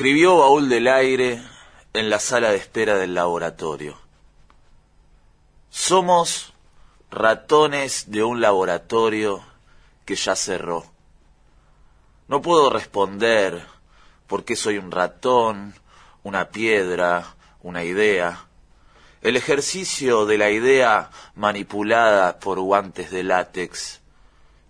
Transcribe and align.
Escribió 0.00 0.38
Baúl 0.38 0.70
del 0.70 0.88
Aire 0.88 1.42
en 1.92 2.08
la 2.08 2.20
sala 2.20 2.52
de 2.52 2.56
espera 2.56 2.96
del 2.96 3.12
laboratorio. 3.12 3.98
Somos 5.68 6.54
ratones 7.10 8.10
de 8.10 8.22
un 8.22 8.40
laboratorio 8.40 9.44
que 10.06 10.16
ya 10.16 10.36
cerró. 10.36 10.86
No 12.28 12.40
puedo 12.40 12.70
responder 12.70 13.62
por 14.26 14.46
qué 14.46 14.56
soy 14.56 14.78
un 14.78 14.90
ratón, 14.90 15.74
una 16.22 16.48
piedra, 16.48 17.34
una 17.62 17.84
idea. 17.84 18.46
El 19.20 19.36
ejercicio 19.36 20.24
de 20.24 20.38
la 20.38 20.48
idea 20.48 21.10
manipulada 21.34 22.38
por 22.38 22.58
guantes 22.58 23.10
de 23.10 23.22
látex, 23.22 24.00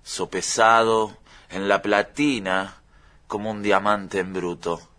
sopesado 0.02 1.16
en 1.50 1.68
la 1.68 1.82
platina 1.82 2.82
como 3.28 3.52
un 3.52 3.62
diamante 3.62 4.18
en 4.18 4.32
bruto, 4.32 4.89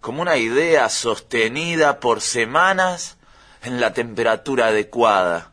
como 0.00 0.22
una 0.22 0.36
idea 0.36 0.88
sostenida 0.88 2.00
por 2.00 2.20
semanas 2.20 3.16
en 3.62 3.80
la 3.80 3.92
temperatura 3.92 4.68
adecuada, 4.68 5.52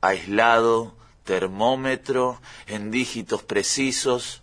aislado, 0.00 0.96
termómetro 1.24 2.40
en 2.66 2.90
dígitos 2.90 3.42
precisos, 3.42 4.42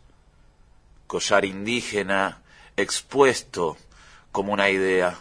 collar 1.08 1.46
indígena 1.46 2.42
expuesto 2.78 3.78
como 4.32 4.54
una 4.54 4.70
idea. 4.70 5.20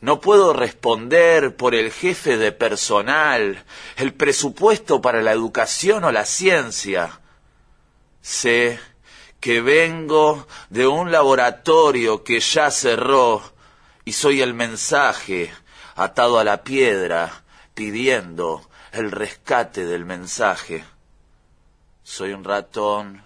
No 0.00 0.20
puedo 0.20 0.52
responder 0.52 1.56
por 1.56 1.74
el 1.74 1.90
jefe 1.90 2.36
de 2.36 2.52
personal, 2.52 3.64
el 3.96 4.14
presupuesto 4.14 5.00
para 5.02 5.22
la 5.22 5.32
educación 5.32 6.04
o 6.04 6.12
la 6.12 6.24
ciencia. 6.24 7.20
Sé 8.22 8.78
que 9.40 9.60
vengo 9.60 10.46
de 10.70 10.86
un 10.86 11.12
laboratorio 11.12 12.24
que 12.24 12.40
ya 12.40 12.70
cerró 12.70 13.42
y 14.04 14.12
soy 14.12 14.42
el 14.42 14.54
mensaje 14.54 15.52
atado 15.94 16.38
a 16.38 16.44
la 16.44 16.62
piedra 16.62 17.44
pidiendo 17.74 18.68
el 18.92 19.10
rescate 19.10 19.84
del 19.84 20.04
mensaje. 20.04 20.84
Soy 22.02 22.32
un 22.32 22.44
ratón 22.44 23.22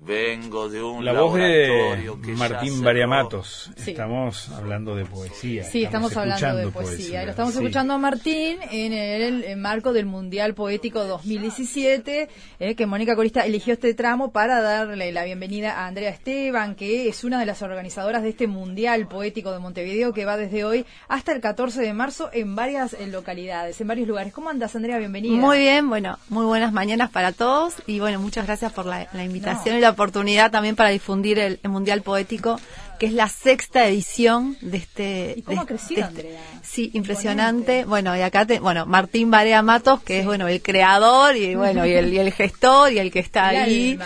Vengo 0.00 0.68
de 0.68 0.82
un 0.82 1.04
La 1.04 1.12
voz 1.12 1.34
de 1.34 2.10
Martín 2.36 2.82
Variamatos. 2.82 3.70
Estamos 3.76 4.48
hablando 4.50 4.94
de 4.94 5.04
poesía. 5.04 5.64
Sí, 5.64 5.82
estamos, 5.82 6.16
hablando 6.16 6.56
de 6.56 6.68
poesía. 6.68 7.24
Lo 7.24 7.30
estamos 7.30 7.54
escuchando 7.54 7.94
a 7.94 7.98
Martín 7.98 8.58
en 8.70 8.92
el, 8.92 9.56
marco 9.56 9.92
del 9.92 10.06
Mundial 10.06 10.54
Poético 10.54 11.04
2017, 11.04 12.28
eh, 12.60 12.74
que 12.74 12.86
Mónica 12.86 13.16
Corista 13.16 13.44
eligió 13.44 13.74
este 13.74 13.92
tramo 13.92 14.30
para 14.30 14.62
darle 14.62 15.10
la 15.10 15.24
bienvenida 15.24 15.72
a 15.72 15.88
Andrea 15.88 16.10
Esteban, 16.10 16.76
que 16.76 17.08
es 17.08 17.24
una 17.24 17.40
de 17.40 17.46
las 17.46 17.62
organizadoras 17.62 18.22
de 18.22 18.30
este 18.30 18.46
Mundial 18.46 19.08
Poético 19.08 19.52
de 19.52 19.58
Montevideo, 19.58 20.12
que 20.12 20.24
va 20.24 20.36
desde 20.36 20.64
hoy 20.64 20.86
hasta 21.08 21.32
el 21.32 21.40
14 21.40 21.82
de 21.82 21.92
marzo 21.92 22.30
en 22.32 22.54
varias 22.54 22.96
localidades, 23.08 23.80
en 23.80 23.88
varios 23.88 24.06
lugares. 24.06 24.32
¿Cómo 24.32 24.48
andas, 24.48 24.76
Andrea? 24.76 24.98
Bienvenida. 24.98 25.34
Muy 25.34 25.58
bien, 25.58 25.88
bueno, 25.88 26.18
muy 26.28 26.44
buenas 26.44 26.72
mañanas 26.72 27.10
para 27.10 27.32
todos 27.32 27.74
y 27.86 27.98
bueno, 27.98 28.20
muchas 28.20 28.46
gracias 28.46 28.72
por 28.72 28.86
la, 28.86 29.08
invitación 29.18 29.76
oportunidad 29.90 30.50
también 30.50 30.76
para 30.76 30.90
difudir 30.90 31.38
el, 31.38 31.60
Mundial 31.64 32.02
Poético, 32.02 32.60
que 32.98 33.06
es 33.06 33.12
la 33.12 33.28
sexta 33.28 33.86
edición 33.86 34.56
de 34.60 34.78
este... 34.78 35.34
¿Y 35.36 35.42
cómo 35.42 35.62
ha 35.62 35.66
crecido, 35.66 36.06
este? 36.08 36.36
Sí, 36.62 36.90
impresionante. 36.94 37.84
Bueno, 37.84 38.16
y 38.16 38.20
acá, 38.20 38.46
te, 38.46 38.58
bueno, 38.60 38.86
Martín 38.86 39.30
Barea 39.30 39.62
Matos, 39.62 40.02
que 40.02 40.20
es, 40.20 40.26
bueno, 40.26 40.48
el 40.48 40.62
creador 40.62 41.36
y, 41.36 41.54
bueno, 41.54 41.86
y 41.86 41.92
el, 41.92 42.12
y 42.12 42.18
el 42.18 42.32
gestor 42.32 42.92
y 42.92 42.98
el 42.98 43.10
que 43.10 43.20
está 43.20 43.48
ahí 43.48 43.98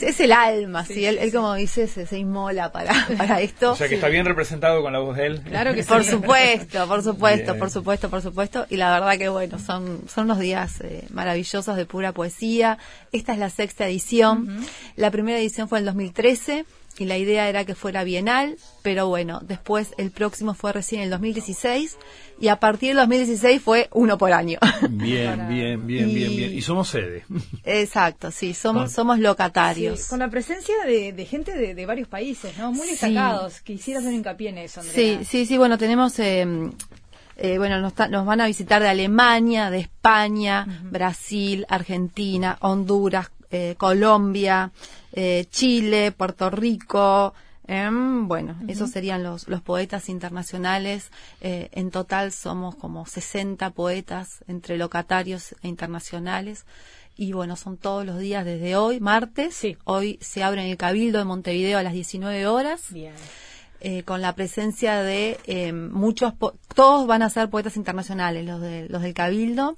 es 0.00 0.20
el 0.20 0.32
alma, 0.32 0.84
sí, 0.84 1.04
Él, 1.04 1.18
él, 1.18 1.32
como 1.32 1.54
dice 1.54 1.86
se, 1.86 2.06
se 2.06 2.18
inmola 2.18 2.72
para, 2.72 2.92
para 3.18 3.40
esto. 3.40 3.72
O 3.72 3.76
sea 3.76 3.88
que 3.88 3.96
está 3.96 4.08
bien 4.08 4.26
representado 4.26 4.82
con 4.82 4.92
la 4.92 5.00
voz 5.00 5.16
de 5.16 5.26
él. 5.26 5.42
Claro 5.42 5.74
que 5.74 5.82
sí. 5.82 5.88
Por 5.88 6.04
supuesto, 6.04 6.86
por 6.88 7.02
supuesto, 7.02 7.58
por 7.58 7.70
supuesto, 7.70 8.10
por 8.10 8.22
supuesto. 8.22 8.66
Y 8.70 8.76
la 8.76 8.92
verdad 8.92 9.18
que 9.18 9.28
bueno, 9.28 9.58
son, 9.58 10.02
son 10.08 10.24
unos 10.24 10.38
días 10.38 10.80
eh, 10.80 11.04
maravillosos 11.10 11.76
de 11.76 11.86
pura 11.86 12.12
poesía. 12.12 12.78
Esta 13.12 13.32
es 13.32 13.38
la 13.38 13.50
sexta 13.50 13.86
edición. 13.86 14.64
La 14.96 15.10
primera 15.10 15.38
edición 15.38 15.68
fue 15.68 15.78
en 15.78 15.82
el 15.82 15.86
2013 15.86 16.64
y 16.98 17.06
la 17.06 17.16
idea 17.16 17.48
era 17.48 17.64
que 17.64 17.74
fuera 17.74 18.04
bienal, 18.04 18.56
pero 18.82 19.08
bueno, 19.08 19.40
después 19.42 19.94
el 19.96 20.10
próximo 20.10 20.54
fue 20.54 20.72
recién 20.72 21.00
en 21.00 21.04
el 21.06 21.10
2016 21.10 21.96
y 22.40 22.48
a 22.48 22.56
partir 22.56 22.90
del 22.90 22.98
2016 22.98 23.62
fue 23.62 23.88
uno 23.92 24.18
por 24.18 24.32
año. 24.32 24.58
Bien, 24.90 25.48
bien, 25.48 25.86
bien, 25.86 26.12
bien, 26.12 26.36
bien. 26.36 26.52
Y 26.52 26.62
somos 26.62 26.88
sede. 26.88 27.24
Exacto, 27.64 28.30
sí, 28.30 28.54
somos, 28.54 28.92
somos 28.92 29.18
locatarios. 29.18 30.08
con 30.08 30.18
la 30.18 30.28
presencia 30.28 30.74
de, 30.86 31.26
gente 31.26 31.52
de, 31.74 31.86
varios 31.86 32.08
países, 32.08 32.56
¿no? 32.58 32.72
Muy 32.72 32.88
destacados. 32.88 33.60
Quisiera 33.60 34.00
hacer 34.00 34.12
hincapié 34.12 34.50
en 34.50 34.58
eso, 34.58 34.80
Andrea. 34.80 35.18
Sí, 35.20 35.24
sí, 35.24 35.46
sí, 35.46 35.58
bueno, 35.58 35.78
tenemos... 35.78 36.18
Eh, 36.18 36.46
eh, 37.36 37.58
bueno, 37.58 37.80
nos, 37.80 37.94
nos, 38.10 38.26
van 38.26 38.40
a 38.40 38.46
visitar 38.46 38.82
de 38.82 38.88
Alemania, 38.88 39.70
de 39.70 39.80
España, 39.80 40.66
Brasil, 40.84 41.64
Argentina, 41.68 42.58
Honduras, 42.60 43.30
eh, 43.50 43.74
Colombia, 43.76 44.70
eh, 45.12 45.46
Chile, 45.50 46.12
Puerto 46.12 46.50
Rico. 46.50 47.34
Em, 47.66 48.26
bueno, 48.26 48.56
esos 48.66 48.90
serían 48.90 49.22
los, 49.22 49.48
los 49.48 49.62
poetas 49.62 50.08
internacionales. 50.08 51.10
Eh, 51.40 51.68
en 51.72 51.90
total 51.90 52.32
somos 52.32 52.74
como 52.74 53.06
60 53.06 53.70
poetas 53.70 54.44
entre 54.48 54.76
locatarios 54.76 55.54
e 55.62 55.68
internacionales. 55.68 56.66
Y 57.16 57.32
bueno, 57.32 57.56
son 57.56 57.76
todos 57.76 58.06
los 58.06 58.18
días 58.18 58.44
desde 58.44 58.76
hoy, 58.76 58.98
martes. 58.98 59.60
Hoy 59.84 60.18
se 60.20 60.42
abre 60.42 60.64
en 60.64 60.70
el 60.70 60.76
Cabildo 60.76 61.18
de 61.18 61.24
Montevideo 61.24 61.78
a 61.78 61.82
las 61.82 61.92
19 61.92 62.46
horas. 62.46 62.90
Bien. 62.90 63.14
Eh, 63.84 64.04
con 64.04 64.20
la 64.20 64.32
presencia 64.36 65.02
de 65.02 65.38
eh, 65.44 65.72
muchos, 65.72 66.34
todos 66.72 67.04
van 67.08 67.22
a 67.22 67.28
ser 67.28 67.50
poetas 67.50 67.76
internacionales, 67.76 68.46
los, 68.46 68.60
de, 68.60 68.88
los 68.88 69.02
del 69.02 69.12
Cabildo, 69.12 69.76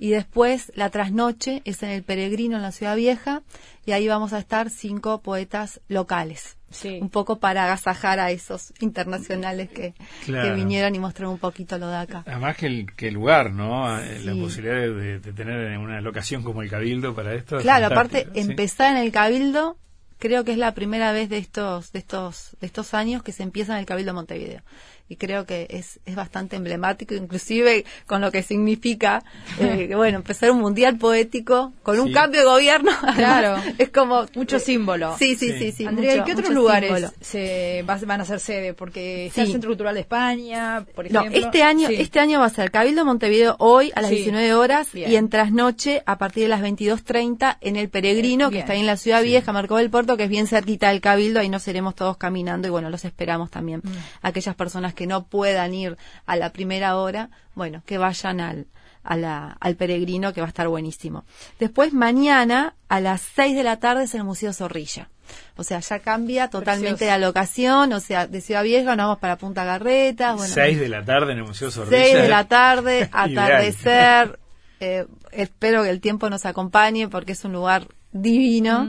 y 0.00 0.10
después 0.10 0.70
la 0.74 0.90
trasnoche 0.90 1.62
es 1.64 1.82
en 1.82 1.88
el 1.88 2.02
Peregrino 2.02 2.56
en 2.56 2.62
la 2.62 2.72
Ciudad 2.72 2.94
Vieja, 2.94 3.40
y 3.86 3.92
ahí 3.92 4.06
vamos 4.06 4.34
a 4.34 4.38
estar 4.38 4.68
cinco 4.68 5.22
poetas 5.22 5.80
locales. 5.88 6.58
Un 7.00 7.08
poco 7.08 7.38
para 7.38 7.64
agasajar 7.64 8.20
a 8.20 8.30
esos 8.30 8.74
internacionales 8.80 9.70
que, 9.70 9.94
vinieron 10.26 10.94
y 10.94 10.98
mostraron 10.98 11.32
un 11.32 11.38
poquito 11.38 11.78
lo 11.78 11.88
de 11.88 11.96
acá. 11.96 12.24
Además 12.26 12.54
que 12.58 12.66
el, 12.66 12.92
que 12.94 13.08
el 13.08 13.14
lugar, 13.14 13.50
¿no? 13.50 13.98
Eh, 13.98 14.20
la 14.24 14.34
posibilidad 14.34 14.76
de, 14.76 15.20
tener 15.20 15.78
una 15.78 16.02
locación 16.02 16.42
como 16.42 16.60
el 16.60 16.68
Cabildo 16.68 17.14
para 17.14 17.34
esto. 17.34 17.56
Claro, 17.56 17.86
aparte, 17.86 18.28
empezar 18.34 18.94
en 18.94 19.02
el 19.04 19.10
Cabildo 19.10 19.78
creo 20.18 20.44
que 20.44 20.52
es 20.52 20.58
la 20.58 20.74
primera 20.74 21.12
vez 21.12 21.28
de 21.28 21.38
estos, 21.38 21.92
de 21.92 22.00
estos, 22.00 22.56
de 22.60 22.66
estos 22.66 22.94
años 22.94 23.22
que 23.22 23.32
se 23.32 23.42
empieza 23.42 23.72
en 23.72 23.80
el 23.80 23.86
Cabildo 23.86 24.10
de 24.10 24.14
Montevideo 24.14 24.62
y 25.08 25.16
creo 25.16 25.46
que 25.46 25.66
es, 25.70 26.00
es 26.04 26.14
bastante 26.14 26.56
emblemático, 26.56 27.14
inclusive 27.14 27.84
con 28.06 28.20
lo 28.20 28.30
que 28.30 28.42
significa, 28.42 29.24
eh, 29.60 29.92
bueno, 29.94 30.18
empezar 30.18 30.50
un 30.50 30.60
mundial 30.60 30.98
poético 30.98 31.72
con 31.82 31.98
un 31.98 32.12
cambio 32.12 32.40
de 32.40 32.46
gobierno. 32.46 32.92
Claro, 33.18 33.56
es 33.78 33.88
como 33.88 34.26
mucho 34.34 34.58
símbolo. 34.58 35.16
Sí, 35.18 35.34
sí, 35.34 35.52
sí. 35.58 35.72
sí, 35.72 35.86
Andrea, 35.86 36.22
¿qué 36.24 36.32
otros 36.32 36.50
lugares 36.50 37.12
se 37.20 37.82
van 37.84 38.20
a 38.20 38.24
ser 38.24 38.38
sede? 38.38 38.74
Porque 38.74 39.26
está 39.26 39.42
el 39.42 39.50
Centro 39.50 39.70
Cultural 39.70 39.94
de 39.94 40.00
España, 40.00 40.84
por 40.94 41.06
ejemplo. 41.06 41.30
No, 41.30 41.36
este 41.36 41.62
año, 41.62 41.88
este 41.88 42.20
año 42.20 42.38
va 42.38 42.46
a 42.46 42.50
ser 42.50 42.70
Cabildo 42.70 43.04
Montevideo 43.04 43.56
hoy 43.58 43.90
a 43.94 44.02
las 44.02 44.10
19 44.10 44.54
horas 44.54 44.88
y 44.94 45.16
en 45.16 45.28
trasnoche 45.28 46.02
a 46.06 46.18
partir 46.18 46.44
de 46.44 46.48
las 46.48 46.60
22.30 46.60 47.58
en 47.60 47.76
el 47.76 47.88
Peregrino, 47.88 48.50
que 48.50 48.60
está 48.60 48.74
ahí 48.74 48.80
en 48.80 48.86
la 48.86 48.96
Ciudad 48.96 49.22
Vieja, 49.22 49.52
Marcó 49.52 49.78
del 49.78 49.90
Puerto, 49.90 50.16
que 50.16 50.24
es 50.24 50.30
bien 50.30 50.46
cerquita 50.46 50.90
del 50.90 51.00
Cabildo, 51.00 51.40
ahí 51.40 51.48
nos 51.48 51.66
iremos 51.66 51.94
todos 51.94 52.16
caminando 52.16 52.68
y 52.68 52.70
bueno, 52.70 52.90
los 52.90 53.04
esperamos 53.04 53.50
también. 53.50 53.80
Mm. 53.82 53.88
Aquellas 54.22 54.54
personas 54.54 54.94
que 54.98 55.06
no 55.06 55.28
puedan 55.28 55.74
ir 55.74 55.96
a 56.26 56.34
la 56.34 56.52
primera 56.52 56.96
hora, 56.96 57.30
bueno, 57.54 57.84
que 57.86 57.98
vayan 57.98 58.40
al, 58.40 58.66
al 59.04 59.76
peregrino, 59.76 60.32
que 60.32 60.40
va 60.40 60.48
a 60.48 60.48
estar 60.48 60.66
buenísimo. 60.66 61.24
Después, 61.60 61.92
mañana, 61.92 62.74
a 62.88 62.98
las 62.98 63.20
6 63.20 63.54
de 63.54 63.62
la 63.62 63.78
tarde, 63.78 64.04
es 64.04 64.14
el 64.16 64.24
Museo 64.24 64.52
Zorrilla. 64.52 65.08
O 65.56 65.62
sea, 65.62 65.78
ya 65.78 66.00
cambia 66.00 66.50
totalmente 66.50 67.06
la 67.06 67.18
locación, 67.18 67.92
o 67.92 68.00
sea, 68.00 68.26
de 68.26 68.40
Ciudad 68.40 68.64
Vieja 68.64 68.96
nos 68.96 69.04
vamos 69.04 69.18
para 69.20 69.36
Punta 69.36 69.64
Garreta. 69.64 70.32
Bueno, 70.32 70.52
6 70.52 70.80
de 70.80 70.88
la 70.88 71.04
tarde 71.04 71.32
en 71.32 71.38
el 71.38 71.44
Museo 71.44 71.70
Zorrilla. 71.70 72.02
6 72.02 72.14
de 72.22 72.28
la 72.28 72.48
tarde, 72.48 73.08
atardecer. 73.12 74.40
Eh, 74.80 75.06
espero 75.30 75.84
que 75.84 75.90
el 75.90 76.00
tiempo 76.00 76.28
nos 76.28 76.44
acompañe 76.44 77.06
porque 77.06 77.32
es 77.32 77.44
un 77.44 77.52
lugar 77.52 77.86
divino. 78.12 78.88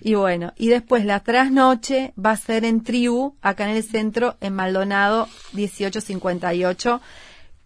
Y 0.00 0.14
bueno, 0.14 0.52
y 0.56 0.68
después 0.68 1.04
la 1.04 1.20
trasnoche 1.20 2.12
va 2.22 2.32
a 2.32 2.36
ser 2.36 2.64
en 2.64 2.82
Tribu, 2.82 3.36
acá 3.40 3.68
en 3.68 3.76
el 3.76 3.82
centro, 3.82 4.36
en 4.40 4.54
Maldonado 4.54 5.28
1858, 5.52 7.00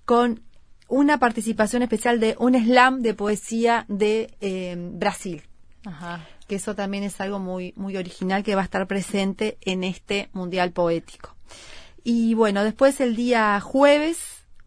con 0.05 0.43
una 0.89 1.19
participación 1.19 1.83
especial 1.83 2.21
de 2.21 2.37
un 2.39 2.55
slam 2.55 3.03
de 3.03 3.15
poesía 3.15 3.85
de 3.89 4.35
eh, 4.41 4.77
Brasil. 4.77 5.43
Que 6.47 6.57
eso 6.57 6.75
también 6.75 7.03
es 7.03 7.21
algo 7.21 7.39
muy, 7.39 7.73
muy 7.77 7.97
original 7.97 8.43
que 8.43 8.55
va 8.55 8.61
a 8.61 8.65
estar 8.65 8.87
presente 8.87 9.59
en 9.63 9.85
este 9.85 10.29
Mundial 10.33 10.73
Poético. 10.73 11.35
Y 12.05 12.35
bueno, 12.35 12.63
después 12.65 13.01
el 13.01 13.17
día 13.17 13.59
jueves 13.61 14.19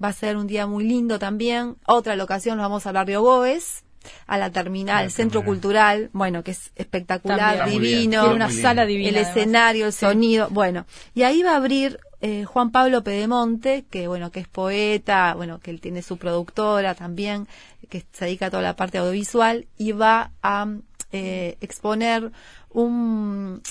va 0.04 0.10
a 0.10 0.14
ser 0.14 0.38
un 0.38 0.48
día 0.48 0.68
muy 0.68 0.84
lindo 0.86 1.20
también. 1.20 1.78
Otra 1.86 2.16
locación, 2.16 2.58
nos 2.58 2.66
vamos 2.66 2.86
a 2.86 2.90
hablar 2.90 3.06
de 3.06 3.18
oboes 3.18 3.85
a 4.28 4.38
la 4.38 4.52
terminal, 4.52 5.06
el 5.06 5.12
centro 5.12 5.44
cultural, 5.44 6.10
bueno, 6.13 6.44
que 6.44 6.52
es 6.52 6.72
espectacular, 6.75 7.69
divino, 7.69 8.22
tiene 8.22 8.36
una 8.36 8.52
sala 8.52 8.86
divina, 8.86 9.10
el 9.10 9.18
escenario, 9.18 9.86
el 9.88 9.94
sonido, 9.94 10.50
bueno, 10.50 10.86
y 11.13 11.24
ahí 11.24 11.44
va 11.44 11.54
a 11.54 11.57
abrir 11.57 12.00
eh, 12.22 12.44
Juan 12.46 12.72
Pablo 12.72 13.04
Pedemonte, 13.04 13.86
que 13.90 14.07
bueno, 14.07 14.31
que 14.31 14.40
es 14.40 14.48
poeta, 14.48 15.34
bueno, 15.36 15.60
que 15.60 15.72
él 15.72 15.81
tiene 15.81 16.02
su 16.02 16.18
productora 16.18 16.96
también, 16.96 17.48
que 17.90 18.04
se 18.12 18.25
dedica 18.25 18.48
a 18.48 18.50
toda 18.50 18.63
la 18.63 18.75
parte 18.75 18.98
audiovisual, 18.98 19.68
y 19.78 19.92
va 19.92 20.31
a 20.42 20.68
eh, 21.12 21.58
exponer 21.62 22.31
un, 22.69 23.62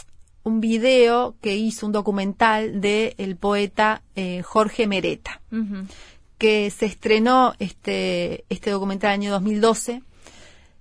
un 0.45 0.61
video 0.61 1.35
que 1.41 1.57
hizo 1.57 1.87
un 1.87 1.93
documental 1.93 2.81
de 2.81 3.15
el 3.19 3.37
poeta 3.37 4.03
eh, 4.15 4.43
Jorge 4.43 4.87
Mereta, 4.87 5.41
que 6.39 6.71
se 6.71 6.87
estrenó 6.87 7.55
este, 7.59 8.45
este 8.51 8.71
documental 8.71 9.15
en 9.15 9.23
el 9.23 9.29
año 9.29 9.33
2012. 9.33 10.03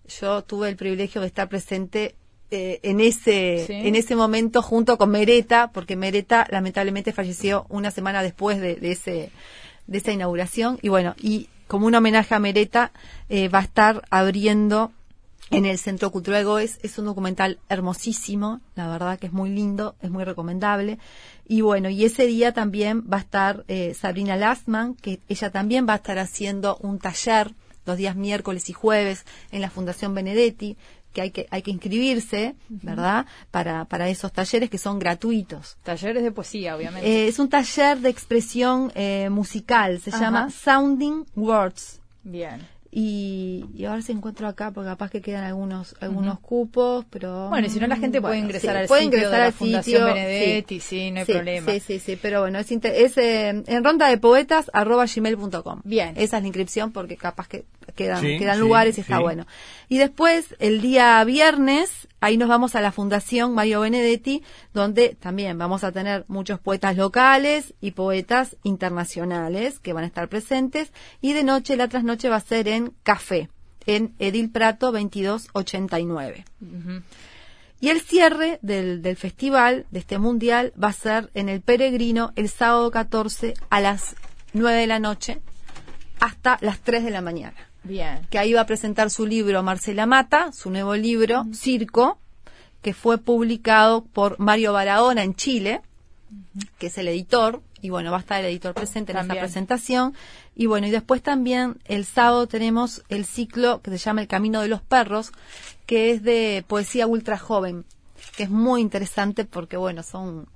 Yo 0.07 0.44
tuve 0.44 0.69
el 0.69 0.75
privilegio 0.75 1.21
de 1.21 1.27
estar 1.27 1.50
presente 1.50 2.15
eh, 2.51 2.79
en 2.83 3.00
ese 3.00 3.88
en 3.88 3.95
ese 3.95 4.15
momento 4.15 4.61
junto 4.61 4.97
con 4.97 5.09
Mereta, 5.09 5.71
porque 5.71 5.95
Mereta 5.95 6.45
lamentablemente 6.51 7.11
falleció 7.11 7.65
una 7.69 7.89
semana 7.89 8.21
después 8.21 8.59
de, 8.59 8.77
ese 8.83 9.31
de 9.88 9.97
esa 9.97 10.11
inauguración 10.11 10.77
y 10.81 10.89
bueno 10.89 11.15
y 11.19 11.50
como 11.67 11.88
un 11.88 11.95
homenaje 11.95 12.35
a 12.35 12.39
Mereta 12.39 12.91
eh, 13.29 13.47
va 13.47 13.59
a 13.59 13.63
estar 13.63 14.03
abriendo 14.11 14.91
en 15.50 15.65
el 15.65 15.77
Centro 15.77 16.11
Cultural 16.11 16.45
Goes. 16.45 16.79
Es 16.83 16.97
un 16.97 17.06
documental 17.06 17.59
hermosísimo, 17.69 18.61
la 18.75 18.88
verdad 18.88 19.19
que 19.19 19.27
es 19.27 19.33
muy 19.33 19.49
lindo, 19.49 19.95
es 20.01 20.09
muy 20.09 20.23
recomendable. 20.23 20.99
Y 21.47 21.61
bueno, 21.61 21.89
y 21.89 22.06
ese 22.06 22.25
día 22.27 22.53
también 22.53 23.03
va 23.11 23.17
a 23.17 23.21
estar 23.21 23.65
eh, 23.67 23.94
Sabrina 23.94 24.35
Lastman, 24.35 24.95
que 24.95 25.19
ella 25.27 25.51
también 25.51 25.88
va 25.88 25.94
a 25.94 25.97
estar 25.97 26.19
haciendo 26.19 26.77
un 26.77 26.99
taller 26.99 27.53
los 27.85 27.97
días 27.97 28.15
miércoles 28.15 28.69
y 28.69 28.74
jueves 28.74 29.25
en 29.51 29.62
la 29.62 29.69
Fundación 29.69 30.13
Benedetti, 30.13 30.77
que 31.13 31.21
hay 31.21 31.31
que 31.31 31.47
hay 31.51 31.62
que 31.62 31.71
inscribirse, 31.71 32.56
¿verdad? 32.69 33.25
Para 33.51 33.85
para 33.85 34.09
esos 34.09 34.31
talleres 34.31 34.69
que 34.69 34.77
son 34.77 35.00
gratuitos. 35.00 35.77
Talleres 35.83 36.24
de 36.24 36.31
poesía, 36.31 36.75
obviamente. 36.75 37.07
Eh, 37.07 37.27
es 37.27 37.39
un 37.39 37.50
taller 37.50 38.00
de 38.00 38.09
expresión 38.09 38.91
eh, 38.95 39.30
musical, 39.30 40.00
se 40.00 40.12
llama 40.12 40.50
Sounding 40.50 41.25
Words. 41.35 42.00
Bien 42.24 42.74
y, 42.95 43.66
y 43.74 43.86
ahora 43.86 44.04
se 44.04 44.12
encuentro 44.12 44.48
acá 44.48 44.69
porque 44.69 44.90
capaz 44.90 45.10
que 45.10 45.19
quedan 45.19 45.44
algunos 45.44 45.95
algunos 46.00 46.40
cupos 46.40 47.06
pero 47.10 47.50
bueno 47.50 47.66
y 47.66 47.69
si 47.72 47.80
no 47.80 47.88
la 47.88 47.95
gente 47.95 48.22
puede 48.22 48.38
ingresar 48.38 48.78
al 48.78 48.88
puede 48.88 49.06
sitio 49.06 49.31
de 49.31 49.38
la 49.40 49.51
Fundación 49.51 50.06
Benedetti 50.06 50.80
sí, 50.80 51.10
no 51.10 51.22
hay 51.22 51.25
problema. 51.25 51.72
sí 51.72 51.80
sí 51.80 52.00
sí 52.00 52.19
pero 52.22 52.42
bueno 52.42 52.60
es, 52.60 52.72
es 52.72 53.18
eh, 53.18 53.50
en 53.50 53.84
ronda 53.84 54.07
de 54.10 54.19
poetas 54.19 54.69
arroba 54.74 55.06
gmail.com 55.06 55.81
bien. 55.84 56.10
Esa 56.18 56.38
es 56.38 56.44
la 56.44 56.48
inscripción 56.48 56.92
porque 56.92 57.18
capaz 57.18 57.48
que 57.48 57.66
quedan 57.95 58.22
quedan 58.22 58.60
lugares 58.60 58.98
y 59.00 59.01
está 59.01 59.19
bueno. 59.19 59.48
Y 59.90 59.98
después 59.98 60.56
el 60.60 60.81
día 60.81 61.24
viernes 61.24 62.07
ahí 62.23 62.37
nos 62.37 62.47
vamos 62.47 62.75
a 62.75 62.81
la 62.81 62.93
Fundación 62.93 63.53
Mario 63.53 63.81
Benedetti, 63.81 64.43
donde 64.73 65.09
también 65.19 65.57
vamos 65.57 65.83
a 65.83 65.91
tener 65.91 66.23
muchos 66.29 66.57
poetas 66.57 66.95
locales 66.95 67.73
y 67.81 67.91
poetas 67.91 68.55
internacionales 68.63 69.79
que 69.79 69.91
van 69.91 70.05
a 70.05 70.07
estar 70.07 70.29
presentes. 70.29 70.93
Y 71.19 71.33
de 71.33 71.43
noche, 71.43 71.75
la 71.75 71.89
trasnoche 71.89 72.29
va 72.29 72.37
a 72.37 72.39
ser 72.39 72.69
en 72.69 72.93
Café, 73.03 73.49
en 73.85 74.15
Edil 74.19 74.49
Prato 74.49 74.93
2289. 74.93 76.45
Y 77.81 77.89
el 77.89 77.99
cierre 77.99 78.57
del, 78.61 79.01
del, 79.01 79.17
festival, 79.17 79.85
de 79.91 79.99
este 79.99 80.17
mundial, 80.17 80.71
va 80.81 80.87
a 80.87 80.93
ser 80.93 81.29
en 81.33 81.49
el 81.49 81.59
Peregrino 81.59 82.31
el 82.37 82.47
sábado 82.47 82.89
14 82.89 83.53
a 83.69 83.81
las 83.81 84.15
9 84.53 84.77
de 84.77 84.87
la 84.87 84.99
noche 84.99 85.41
hasta 86.21 86.57
las 86.61 86.79
3 86.79 87.03
de 87.03 87.11
la 87.11 87.21
mañana. 87.21 87.72
Bien. 87.83 88.25
Que 88.30 88.39
ahí 88.39 88.53
va 88.53 88.62
a 88.62 88.65
presentar 88.65 89.09
su 89.09 89.25
libro 89.25 89.62
Marcela 89.63 90.06
Mata, 90.06 90.51
su 90.51 90.69
nuevo 90.69 90.95
libro, 90.95 91.45
Circo, 91.53 92.19
que 92.81 92.94
fue 92.94 93.18
publicado 93.18 94.03
por 94.03 94.39
Mario 94.39 94.74
Barahona 94.74 95.24
en 95.24 95.35
Chile, 95.35 95.81
que 96.77 96.88
es 96.88 96.97
el 96.97 97.07
editor, 97.07 97.62
y 97.81 97.89
bueno, 97.89 98.12
va 98.12 98.18
a 98.18 98.19
estar 98.21 98.39
el 98.39 98.45
editor 98.45 98.74
presente 98.74 99.12
en 99.12 99.18
esta 99.18 99.35
presentación. 99.35 100.13
Y 100.56 100.68
bueno, 100.68 100.88
y 100.88 100.91
después 100.91 101.21
también 101.21 101.77
el 101.85 102.06
sábado 102.06 102.47
tenemos 102.47 103.03
el 103.09 103.25
ciclo 103.25 103.81
que 103.81 103.91
se 103.91 103.97
llama 103.97 104.21
El 104.21 104.27
Camino 104.27 104.62
de 104.62 104.69
los 104.69 104.81
Perros, 104.81 105.31
que 105.85 106.12
es 106.12 106.24
de 106.24 106.63
poesía 106.65 107.07
ultra 107.07 107.38
joven, 107.38 107.83
que 108.38 108.44
es 108.44 108.50
muy 108.50 108.80
interesante 108.80 109.44
porque, 109.44 109.75
bueno, 109.75 110.01
son 110.01 110.47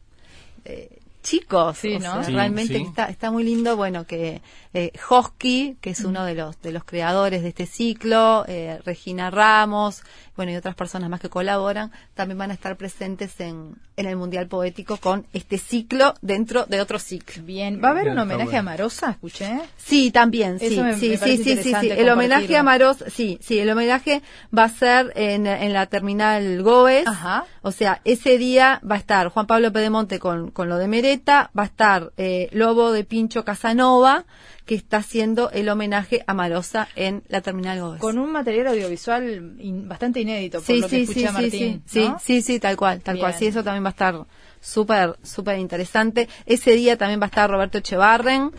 eh, 0.64 1.00
chicos, 1.24 1.78
sí, 1.78 2.00
¿no? 2.00 2.22
realmente 2.24 2.78
Está, 2.78 3.06
está 3.06 3.32
muy 3.32 3.44
lindo, 3.44 3.76
bueno, 3.76 4.06
que 4.06 4.42
eh, 4.74 4.92
Hosky, 5.10 5.78
que 5.82 5.90
es 5.90 6.02
uno 6.02 6.24
de 6.24 6.36
los, 6.36 6.62
de 6.62 6.72
los 6.72 6.84
creadores 6.84 7.42
de 7.42 7.50
este 7.50 7.66
ciclo, 7.66 8.46
eh, 8.48 8.80
Regina 8.86 9.30
Ramos, 9.30 10.04
bueno, 10.36 10.52
y 10.52 10.56
otras 10.56 10.76
personas 10.76 11.10
más 11.10 11.20
que 11.20 11.30
colaboran, 11.30 11.92
también 12.14 12.38
van 12.38 12.52
a 12.52 12.54
estar 12.54 12.78
presentes 12.78 13.40
en, 13.40 13.76
en 13.96 14.06
el 14.06 14.16
Mundial 14.16 14.48
Poético 14.48 14.98
con 14.98 15.26
este 15.34 15.58
ciclo 15.58 16.14
dentro 16.22 16.66
de 16.66 16.80
otro 16.80 17.00
ciclo. 17.00 17.44
Bien, 17.44 17.82
¿va 17.84 17.90
a 17.90 17.92
haber 17.92 18.10
un 18.10 18.20
homenaje 18.20 18.56
a 18.56 18.62
Marosa, 18.62 19.12
escuché? 19.12 19.60
Sí, 19.78 20.12
también, 20.12 20.60
sí, 20.60 20.70
sí, 20.70 21.18
sí, 21.18 21.38
sí, 21.38 21.58
sí, 21.64 21.90
el 21.90 22.10
homenaje 22.10 22.56
a 22.56 22.64
Marosa, 22.64 23.10
sí, 23.10 23.40
sí, 23.42 23.58
el 23.60 23.70
homenaje 23.70 24.22
va 24.56 24.66
a 24.66 24.70
ser 24.70 25.12
en, 25.16 25.48
en 25.48 25.74
la 25.74 25.88
terminal 25.88 26.62
Goes, 26.62 27.08
Ajá. 27.08 27.46
o 27.64 27.72
sea, 27.72 28.02
ese 28.06 28.38
día 28.38 28.80
va 28.90 28.96
a 28.96 29.00
estar 29.00 29.30
Juan 29.30 29.48
Pablo 29.48 29.74
Pedemonte 29.74 30.20
con, 30.20 30.52
con 30.52 30.70
lo 30.70 30.78
de 30.78 30.88
Va 31.28 31.64
a 31.64 31.66
estar 31.66 32.12
eh, 32.18 32.50
Lobo 32.52 32.92
de 32.92 33.04
Pincho 33.04 33.44
Casanova, 33.44 34.26
que 34.66 34.76
está 34.76 34.98
haciendo 34.98 35.50
el 35.52 35.70
homenaje 35.70 36.24
a 36.28 36.34
Marosa 36.34 36.88
en 36.96 37.24
la 37.28 37.42
Terminal 37.42 37.80
Gómez. 37.80 38.02
Con 38.02 38.18
un 38.18 38.32
material 38.32 38.68
audiovisual 38.68 39.56
bastante 39.86 40.20
inédito, 40.20 40.62
por 40.62 40.76
lo 40.76 40.88
que 40.88 41.02
escuché 41.02 41.28
sí, 41.28 41.34
Martín. 41.34 41.84
Sí, 41.86 42.12
sí, 42.22 42.42
sí, 42.42 42.60
tal 42.60 42.76
cual, 42.76 43.02
tal 43.02 43.18
cual. 43.18 43.34
Sí, 43.34 43.48
eso 43.48 43.64
también 43.64 43.84
va 43.84 43.90
a 43.90 43.92
estar 43.92 44.26
súper, 44.60 45.18
súper 45.24 45.60
interesante. 45.60 46.28
Ese 46.46 46.74
día 46.74 46.98
también 46.98 47.20
va 47.20 47.26
a 47.26 47.28
estar 47.28 47.50
Roberto 47.50 47.78
Echevarren, 47.78 48.52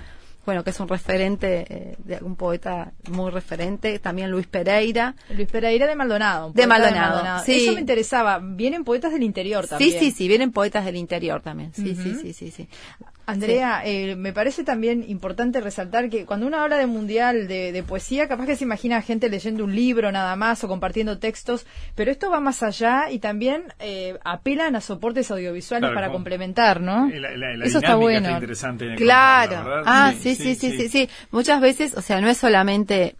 bueno, 0.48 0.64
que 0.64 0.70
es 0.70 0.80
un 0.80 0.88
referente, 0.88 1.66
eh, 1.68 1.96
de 1.98 2.24
un 2.24 2.34
poeta 2.34 2.92
muy 3.10 3.30
referente, 3.30 3.98
también 3.98 4.30
Luis 4.30 4.46
Pereira. 4.46 5.14
Luis 5.28 5.46
Pereira 5.46 5.86
de 5.86 5.94
Maldonado. 5.94 6.52
De 6.54 6.66
Maldonado, 6.66 7.44
Sí. 7.44 7.64
Eso 7.64 7.74
me 7.74 7.80
interesaba. 7.80 8.38
Vienen 8.42 8.82
poetas 8.82 9.12
del 9.12 9.24
interior 9.24 9.68
también. 9.68 9.90
Sí, 9.90 9.98
sí, 9.98 10.10
sí, 10.10 10.26
vienen 10.26 10.50
poetas 10.50 10.86
del 10.86 10.96
interior 10.96 11.42
también. 11.42 11.74
Sí, 11.74 11.94
sí, 11.94 12.14
sí, 12.14 12.32
sí, 12.32 12.50
sí. 12.50 12.66
Andrea, 13.28 13.82
eh, 13.84 14.16
me 14.16 14.32
parece 14.32 14.64
también 14.64 15.04
importante 15.06 15.60
resaltar 15.60 16.08
que 16.08 16.24
cuando 16.24 16.46
uno 16.46 16.56
habla 16.56 16.78
de 16.78 16.86
mundial 16.86 17.46
de, 17.46 17.84
poesía, 17.86 18.26
capaz 18.26 18.46
que 18.46 18.56
se 18.56 18.64
imagina 18.64 19.02
gente 19.02 19.28
leyendo 19.28 19.64
un 19.64 19.74
libro 19.74 20.10
nada 20.10 20.34
más 20.34 20.64
o 20.64 20.68
compartiendo 20.68 21.18
textos, 21.18 21.66
pero 21.94 22.10
esto 22.10 22.30
va 22.30 22.40
más 22.40 22.62
allá 22.62 23.10
y 23.10 23.18
también 23.18 23.64
eh, 23.80 24.18
apelan 24.24 24.76
a 24.76 24.80
soportes 24.80 25.30
audiovisuales 25.30 25.90
para 25.92 26.10
complementar, 26.10 26.80
¿no? 26.80 27.10
Eso 27.62 27.80
está 27.80 27.96
bueno. 27.96 28.30
interesante 28.30 28.94
claro. 28.94 29.82
ah, 29.84 30.14
sí 30.18 30.34
sí 30.34 30.54
sí, 30.54 30.70
sí 30.70 30.88
sí, 30.88 31.10
Muchas 31.30 31.60
veces, 31.60 31.94
o 31.98 32.00
sea, 32.00 32.22
no 32.22 32.28
es 32.28 32.38
solamente 32.38 33.14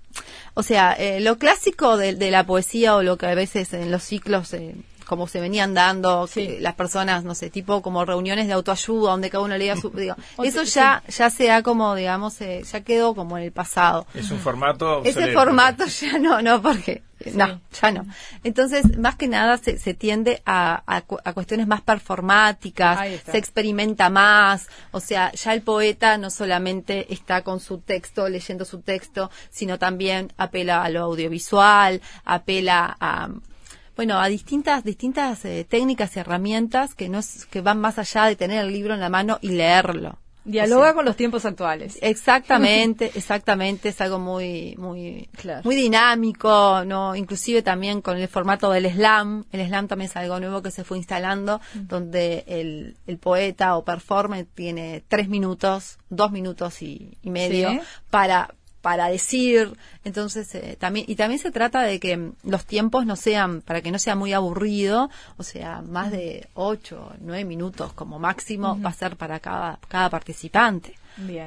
o 0.55 0.63
sea, 0.63 0.95
eh, 0.95 1.21
lo 1.21 1.37
clásico 1.37 1.99
de, 1.99 2.15
de, 2.15 2.31
la 2.31 2.45
poesía 2.45 2.97
o 2.97 3.03
lo 3.03 3.19
que 3.19 3.27
a 3.27 3.35
veces 3.35 3.75
en 3.75 3.91
los 3.91 4.03
ciclos 4.03 4.55
eh, 4.55 4.75
como 5.09 5.27
se 5.27 5.41
venían 5.41 5.73
dando 5.73 6.29
las 6.61 6.75
personas, 6.75 7.25
no 7.25 7.35
sé, 7.35 7.49
tipo 7.49 7.81
como 7.81 8.05
reuniones 8.05 8.47
de 8.47 8.53
autoayuda 8.53 9.13
donde 9.13 9.31
cada 9.31 9.43
uno 9.43 9.57
leía 9.57 9.75
su... 9.75 9.89
Digo, 9.89 10.15
eso 10.45 10.65
ya 10.65 11.03
ya 11.09 11.31
se 11.31 11.51
ha 11.51 11.63
como, 11.63 11.95
digamos, 11.95 12.39
eh, 12.43 12.63
ya 12.71 12.83
quedó 12.83 13.15
como 13.15 13.39
en 13.39 13.45
el 13.45 13.53
pasado. 13.53 14.07
Es 14.13 14.31
un 14.31 14.39
formato... 14.39 15.03
Ese 15.05 15.33
formato 15.33 15.87
ya 16.01 16.19
no, 16.19 16.43
no, 16.43 16.61
porque... 16.61 17.03
No, 17.35 17.61
ya 17.81 17.91
no. 17.91 18.07
Entonces, 18.45 18.99
más 18.99 19.17
que 19.17 19.29
nada 19.29 19.57
se, 19.57 19.79
se 19.79 19.95
tiende 19.95 20.43
a, 20.45 20.83
a, 20.87 21.33
cuestiones 21.33 21.67
más 21.67 21.81
performáticas, 21.81 23.01
se 23.25 23.39
experimenta 23.39 24.09
más, 24.09 24.69
o 24.93 25.01
sea, 25.01 25.33
ya 25.33 25.53
el 25.53 25.63
poeta 25.63 26.17
no 26.17 26.31
solamente 26.31 27.13
está 27.13 27.43
con 27.43 27.59
su 27.59 27.79
texto, 27.79 28.29
leyendo 28.29 28.65
su 28.65 28.83
texto, 28.83 29.33
sino 29.51 29.79
también 29.81 30.33
apela 30.37 30.85
a 30.85 30.91
lo 30.91 31.03
audiovisual, 31.03 32.01
apela 32.25 32.97
a 33.01 33.31
bueno, 33.99 34.21
a 34.21 34.29
distintas 34.29 34.85
distintas 34.85 35.45
eh, 35.45 35.67
técnicas 35.69 36.15
y 36.15 36.21
herramientas 36.21 36.95
que 36.95 37.09
no 37.09 37.19
que 37.51 37.63
van 37.63 37.81
más 37.81 37.99
allá 37.99 38.27
de 38.27 38.37
tener 38.37 38.65
el 38.65 38.73
libro 38.73 38.95
en 38.95 39.01
la 39.01 39.09
mano 39.09 39.39
y 39.41 39.49
leerlo. 39.49 40.21
Dialoga 40.45 40.95
con 40.95 41.05
los 41.05 41.17
tiempos 41.17 41.45
actuales. 41.45 41.99
Exactamente, 42.01 43.11
exactamente, 43.17 43.89
es 43.89 44.01
algo 44.01 44.21
muy 44.21 44.77
muy 44.79 45.29
muy 45.65 45.75
dinámico, 45.75 46.85
no, 46.87 47.17
inclusive 47.17 47.63
también 47.63 48.01
con 48.01 48.17
el 48.19 48.29
formato 48.29 48.71
del 48.71 48.89
slam, 48.89 49.45
el 49.51 49.67
slam 49.67 49.89
también 49.89 50.09
es 50.09 50.17
algo 50.17 50.39
nuevo 50.39 50.63
que 50.63 50.71
se 50.71 50.85
fue 50.85 50.99
instalando, 50.99 51.61
donde 51.75 52.45
el, 52.47 52.97
el 53.09 53.19
poeta 53.19 53.77
o 53.77 53.85
performer 53.85 54.47
tiene 54.55 55.03
tres 55.09 55.29
minutos, 55.29 55.99
dos 56.09 56.31
minutos 56.31 56.83
y, 56.83 57.19
medio 57.25 57.81
para 58.11 58.55
para 58.81 59.09
decir. 59.09 59.73
Entonces, 60.05 60.55
eh, 60.55 60.77
también, 60.79 61.07
y 61.09 61.17
también 61.17 61.39
se 61.39 61.51
trata 61.51 61.83
de 61.83 61.99
que 62.01 62.33
los 62.43 62.65
tiempos 62.65 63.07
no 63.07 63.17
sean, 63.17 63.61
para 63.63 63.81
que 63.81 63.91
no 63.91 63.99
sea 63.99 64.15
muy 64.15 64.33
aburrido, 64.33 65.11
o 65.37 65.43
sea, 65.43 65.83
más 65.83 66.11
de 66.11 66.49
ocho, 66.55 67.13
nueve 67.21 67.45
minutos 67.45 67.93
como 67.93 68.19
máximo 68.19 68.79
va 68.81 68.91
a 68.91 68.95
ser 68.95 69.17
para 69.17 69.41
cada, 69.41 69.79
cada 69.89 70.11
participante. 70.11 70.95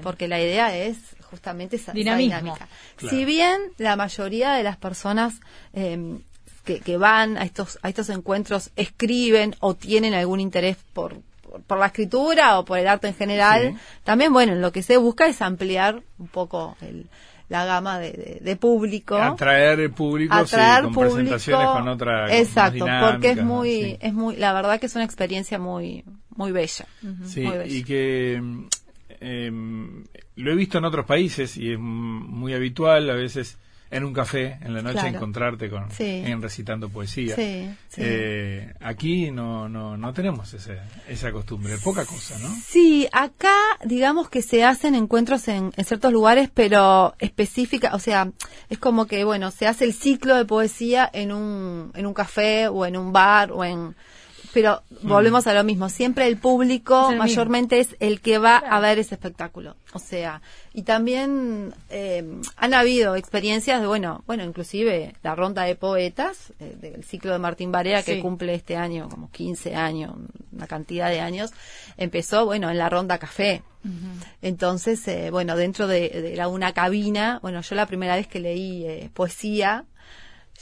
Porque 0.04 0.28
la 0.28 0.42
idea 0.42 0.76
es 0.76 0.98
justamente 1.30 1.78
esa, 1.78 1.94
dinámica. 1.94 2.68
Si 2.98 3.24
bien 3.24 3.62
la 3.78 3.96
mayoría 3.96 4.52
de 4.52 4.64
las 4.64 4.76
personas 4.76 5.40
em, 5.72 6.20
que, 6.66 6.98
van 6.98 7.38
a 7.38 7.44
estos, 7.44 7.80
a 7.82 7.90
estos 7.90 8.10
encuentros 8.10 8.72
escriben 8.76 9.56
o 9.60 9.74
tienen 9.76 10.14
algún 10.14 10.40
interés 10.40 10.78
por, 10.94 11.16
por, 11.68 11.80
la 11.80 11.88
escritura 11.88 12.60
o 12.60 12.66
por 12.66 12.78
el 12.78 12.88
arte 12.88 13.08
en 13.08 13.16
general, 13.16 13.80
también, 14.04 14.34
bueno, 14.34 14.56
lo 14.56 14.72
que 14.72 14.84
se 14.84 14.98
busca 14.98 15.28
es 15.28 15.42
ampliar 15.42 16.02
un 16.18 16.28
poco 16.28 16.78
la 17.50 17.66
gama 17.66 18.00
de, 18.00 18.58
público. 18.60 19.18
Atraer 19.18 19.82
el 19.82 19.92
público, 19.92 20.34
atraer 20.34 20.86
con 20.86 20.94
presentaciones 20.94 21.68
con 21.68 21.88
otra 21.90 22.38
Exacto, 22.38 22.86
porque 23.02 23.32
es 23.32 23.44
muy, 23.44 23.98
es 24.00 24.14
muy, 24.14 24.38
la 24.38 24.54
verdad 24.54 24.80
que 24.80 24.86
es 24.86 24.96
una 24.96 25.04
experiencia 25.04 25.60
muy, 25.60 26.06
muy 26.30 26.52
bella. 26.52 26.86
Sí, 27.26 27.46
y 27.68 27.84
que 27.84 28.42
em, 29.20 30.04
lo 30.36 30.52
he 30.52 30.56
visto 30.56 30.78
en 30.78 30.86
otros 30.86 31.06
países 31.06 31.58
y 31.58 31.74
es 31.74 31.80
muy 31.80 32.54
habitual 32.54 33.10
a 33.10 33.16
veces 33.16 33.58
en 33.92 34.06
un 34.06 34.14
café 34.14 34.58
en 34.62 34.74
la 34.74 34.82
noche 34.82 35.06
encontrarte 35.06 35.70
con 35.70 35.88
en 36.00 36.42
recitando 36.42 36.90
poesía. 36.90 37.36
Eh, 37.38 38.74
aquí 38.80 39.32
no, 39.32 39.68
no, 39.68 39.98
no 39.98 40.14
tenemos 40.14 40.54
ese, 40.54 40.78
esa 41.10 41.32
costumbre, 41.32 41.78
poca 41.84 42.06
cosa, 42.06 42.40
¿no? 42.40 42.48
Sí, 42.66 43.08
acá 43.12 43.54
digamos 43.84 44.30
que 44.30 44.42
se 44.42 44.64
hacen 44.64 44.96
encuentros 44.96 45.48
en, 45.50 45.72
en 45.76 45.86
ciertos 45.86 46.14
lugares, 46.14 46.50
pero 46.54 47.14
específica, 47.20 47.94
o 47.94 48.00
sea, 48.00 48.32
es 48.70 48.80
como 48.80 49.06
que, 49.08 49.26
bueno, 49.26 49.52
se 49.52 49.68
hace 49.68 49.84
el 49.84 49.94
ciclo 49.94 50.36
de 50.38 50.46
poesía 50.46 51.10
en 51.12 51.34
un, 51.34 51.92
en 51.94 52.06
un 52.06 52.14
café 52.14 52.70
o 52.70 52.86
en 52.86 52.96
un 52.96 53.12
bar 53.12 53.52
o 53.52 53.66
en 53.66 53.96
pero 54.54 54.84
mm. 54.90 55.08
volvemos 55.08 55.48
a 55.48 55.54
lo 55.54 55.64
mismo. 55.64 55.90
Siempre 55.90 56.28
el 56.28 56.38
público 56.38 57.12
mayormente 57.14 57.80
es 57.80 57.96
el 58.00 58.22
que 58.22 58.38
va 58.38 58.58
a 58.58 58.80
ver 58.80 59.00
ese 59.00 59.16
espectáculo. 59.16 59.76
O 59.94 60.00
sea, 60.00 60.42
y 60.74 60.84
también 60.84 61.74
eh, 61.90 62.24
han 62.56 62.74
habido 62.74 63.16
experiencias 63.16 63.82
de, 63.82 63.88
bueno, 63.88 64.24
bueno, 64.26 64.44
inclusive 64.44 65.14
la 65.24 65.36
ronda 65.36 65.64
de 65.64 65.76
poetas 65.76 66.54
eh, 66.60 66.76
del 66.80 67.04
ciclo 67.04 67.34
de 67.34 67.40
Martín 67.40 67.72
Barea, 67.72 68.04
que 68.04 68.20
cumple 68.20 68.54
este 68.54 68.76
año 68.76 69.10
como 69.10 69.30
15 69.32 69.76
años, 69.76 70.16
una 70.52 70.68
cantidad 70.68 71.10
de 71.10 71.20
años, 71.20 71.52
empezó, 71.98 72.46
bueno, 72.46 72.70
en 72.70 72.78
la 72.78 72.90
ronda 72.90 73.18
café. 73.18 73.64
Entonces, 74.44 75.08
eh, 75.08 75.32
bueno, 75.32 75.56
dentro 75.56 75.88
de, 75.88 76.10
de 76.10 76.46
una 76.46 76.72
cabina, 76.72 77.40
bueno, 77.42 77.62
yo 77.62 77.76
la 77.76 77.88
primera 77.88 78.16
vez 78.16 78.28
que 78.28 78.40
leí 78.40 79.10
poesía, 79.16 79.86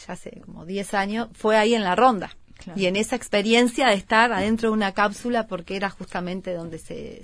ya 0.08 0.14
hace 0.14 0.40
como 0.46 0.66
10 0.66 0.94
años, 0.94 1.28
fue 1.34 1.58
ahí 1.58 1.76
en 1.76 1.84
la 1.84 1.96
ronda. 1.96 2.32
Y 2.76 2.86
en 2.86 2.96
esa 2.96 3.16
experiencia 3.16 3.88
de 3.88 3.96
estar 3.96 4.32
adentro 4.32 4.70
de 4.70 4.74
una 4.74 4.94
cápsula, 4.94 5.48
porque 5.48 5.76
era 5.76 5.90
justamente 5.90 6.54
donde 6.54 6.78
se, 6.78 7.24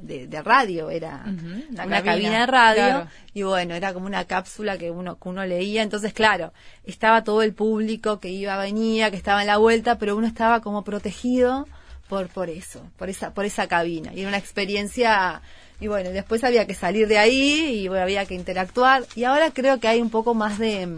de, 0.00 0.42
radio, 0.42 0.90
era 0.90 1.24
una 1.70 2.02
cabina, 2.02 2.40
de 2.40 2.46
radio, 2.46 3.08
y 3.34 3.42
bueno, 3.42 3.74
era 3.74 3.92
como 3.92 4.06
una 4.06 4.24
cápsula 4.24 4.78
que 4.78 4.90
uno, 4.90 5.18
que 5.18 5.28
uno 5.28 5.44
leía, 5.46 5.82
entonces 5.82 6.12
claro, 6.12 6.52
estaba 6.84 7.24
todo 7.24 7.42
el 7.42 7.54
público 7.54 8.20
que 8.20 8.30
iba, 8.30 8.56
venía, 8.58 9.10
que 9.10 9.16
estaba 9.16 9.40
en 9.40 9.46
la 9.46 9.56
vuelta, 9.58 9.98
pero 9.98 10.16
uno 10.16 10.26
estaba 10.26 10.60
como 10.60 10.84
protegido 10.84 11.66
por, 12.08 12.28
por 12.28 12.50
eso, 12.50 12.82
por 12.96 13.08
esa, 13.08 13.34
por 13.34 13.44
esa 13.44 13.66
cabina, 13.68 14.12
y 14.14 14.20
era 14.20 14.28
una 14.28 14.38
experiencia 14.38 15.42
y 15.78 15.88
bueno, 15.88 16.10
después 16.10 16.42
había 16.42 16.66
que 16.66 16.74
salir 16.74 17.06
de 17.06 17.18
ahí 17.18 17.82
y 17.82 17.88
bueno, 17.88 18.02
había 18.02 18.24
que 18.24 18.34
interactuar. 18.34 19.04
Y 19.14 19.24
ahora 19.24 19.50
creo 19.50 19.78
que 19.78 19.88
hay 19.88 20.00
un 20.00 20.08
poco 20.08 20.32
más 20.32 20.58
de 20.58 20.88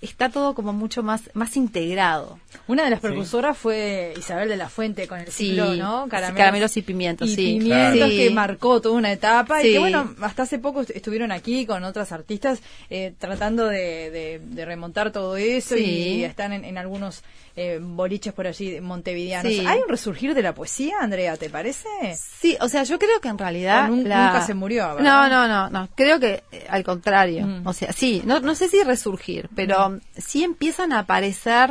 está 0.00 0.28
todo 0.28 0.54
como 0.54 0.72
mucho 0.72 1.02
más 1.02 1.30
más 1.34 1.56
integrado. 1.56 2.38
Una 2.68 2.84
de 2.84 2.90
las 2.90 3.00
precursoras 3.00 3.56
fue 3.56 4.14
Isabel 4.16 4.48
de 4.48 4.56
la 4.56 4.68
Fuente 4.68 5.06
con 5.06 5.20
el 5.20 5.28
ciclo, 5.28 5.74
¿no? 5.74 6.08
Caramelos, 6.08 6.76
y 6.76 6.82
pimientos, 6.82 7.30
sí. 7.30 7.58
Pimientos 7.58 8.10
que 8.10 8.30
marcó 8.30 8.80
toda 8.80 8.94
una 8.96 9.12
etapa 9.12 9.62
y 9.62 9.72
que 9.72 9.78
bueno, 9.78 10.14
hasta 10.20 10.42
hace 10.42 10.58
poco 10.58 10.82
estuvieron 10.82 11.32
aquí 11.32 11.66
con 11.66 11.84
otras 11.84 12.12
artistas 12.12 12.60
eh, 12.90 13.14
tratando 13.18 13.66
de, 13.66 14.40
de, 14.40 14.64
remontar 14.64 15.12
todo 15.12 15.36
eso 15.36 15.76
y 15.76 16.24
están 16.24 16.52
en, 16.52 16.78
algunos 16.78 17.22
eh, 17.56 17.78
boliches 17.80 18.32
por 18.32 18.46
allí 18.46 18.80
montevideanos. 18.80 19.52
¿Hay 19.66 19.78
un 19.78 19.88
resurgir 19.88 20.34
de 20.34 20.42
la 20.42 20.54
poesía, 20.54 20.96
Andrea, 21.00 21.36
te 21.36 21.50
parece? 21.50 21.88
Sí, 22.16 22.56
o 22.60 22.68
sea, 22.68 22.82
yo 22.82 22.98
creo 22.98 23.20
que 23.20 23.28
en 23.28 23.38
realidad... 23.38 23.88
Nunca 23.88 24.42
se 24.46 24.54
murió. 24.54 24.98
No, 25.00 25.28
no, 25.28 25.48
no, 25.48 25.70
no, 25.70 25.88
creo 25.94 26.20
que 26.20 26.42
eh, 26.52 26.66
al 26.68 26.84
contrario. 26.84 27.46
Mm. 27.46 27.66
O 27.66 27.72
sea, 27.72 27.92
sí, 27.92 28.22
no, 28.24 28.40
no 28.40 28.54
sé 28.54 28.68
si 28.68 28.82
resurgir, 28.82 29.48
pero 29.54 29.85
mm. 29.85 29.85
Sí 30.16 30.44
empiezan 30.44 30.92
a 30.92 31.00
aparecer 31.00 31.70